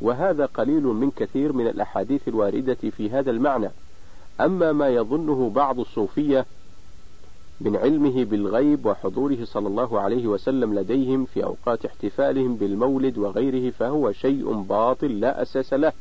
وهذا 0.00 0.46
قليل 0.46 0.82
من 0.82 1.10
كثير 1.10 1.52
من 1.52 1.66
الأحاديث 1.66 2.28
الواردة 2.28 2.74
في 2.74 3.10
هذا 3.10 3.30
المعنى. 3.30 3.70
أما 4.40 4.72
ما 4.72 4.88
يظنه 4.88 5.50
بعض 5.54 5.80
الصوفية 5.80 6.46
من 7.60 7.76
علمه 7.76 8.24
بالغيب 8.24 8.86
وحضوره 8.86 9.38
صلى 9.44 9.68
الله 9.68 10.00
عليه 10.00 10.26
وسلم 10.26 10.74
لديهم 10.74 11.24
في 11.24 11.44
أوقات 11.44 11.84
احتفالهم 11.84 12.56
بالمولد 12.56 13.18
وغيره 13.18 13.70
فهو 13.70 14.12
شيء 14.12 14.52
باطل 14.52 15.20
لا 15.20 15.42
أساس 15.42 15.72
له. 15.72 15.92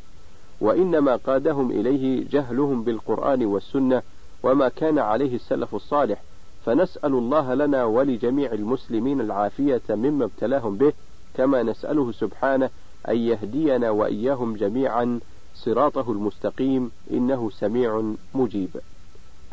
وإنما 0.62 1.16
قادهم 1.16 1.72
إليه 1.72 2.30
جهلهم 2.30 2.84
بالقرآن 2.84 3.46
والسنة 3.46 4.02
وما 4.44 4.70
كان 4.70 5.00
عليه 5.00 5.36
السلف 5.36 5.76
الصالح. 5.76 6.22
فنسأل 6.70 7.14
الله 7.14 7.54
لنا 7.54 7.84
ولجميع 7.84 8.54
المسلمين 8.54 9.22
العافية 9.22 9.82
مما 9.90 10.26
ابتلاهم 10.26 10.78
به 10.78 10.94
كما 11.34 11.64
نسأله 11.64 12.12
سبحانه 12.12 12.70
أن 13.08 13.18
يهدينا 13.18 13.90
وإياهم 13.90 14.56
جميعا 14.56 15.20
صراطه 15.56 16.12
المستقيم 16.12 16.92
إنه 17.12 17.50
سميع 17.50 18.14
مجيب. 18.36 18.70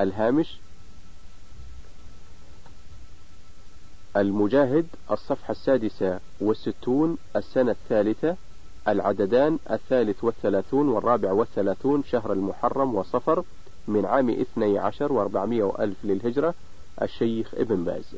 الهامش 0.00 0.58
المجاهد 4.16 4.86
الصفحة 5.10 5.52
السادسة 5.52 6.20
والستون 6.40 7.18
السنة 7.36 7.70
الثالثة 7.70 8.36
العددان 8.88 9.58
الثالث 9.70 10.24
والثلاثون 10.24 10.88
والرابع 10.88 11.32
والثلاثون 11.32 12.04
شهر 12.04 12.32
المحرم 12.32 12.94
وصفر 12.94 13.44
من 13.88 14.04
عام 14.06 14.30
اثني 14.30 14.78
عشر 14.78 15.12
وأربعمائة 15.12 15.62
وألف 15.62 15.96
للهجرة. 16.04 16.54
الشيخ 17.02 17.54
ابن 17.54 17.84
باز. 17.84 18.16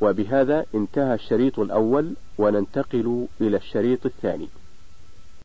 وبهذا 0.00 0.66
انتهى 0.74 1.14
الشريط 1.14 1.58
الأول 1.58 2.14
وننتقل 2.38 3.26
إلى 3.40 3.56
الشريط 3.56 4.06
الثاني. 4.06 4.48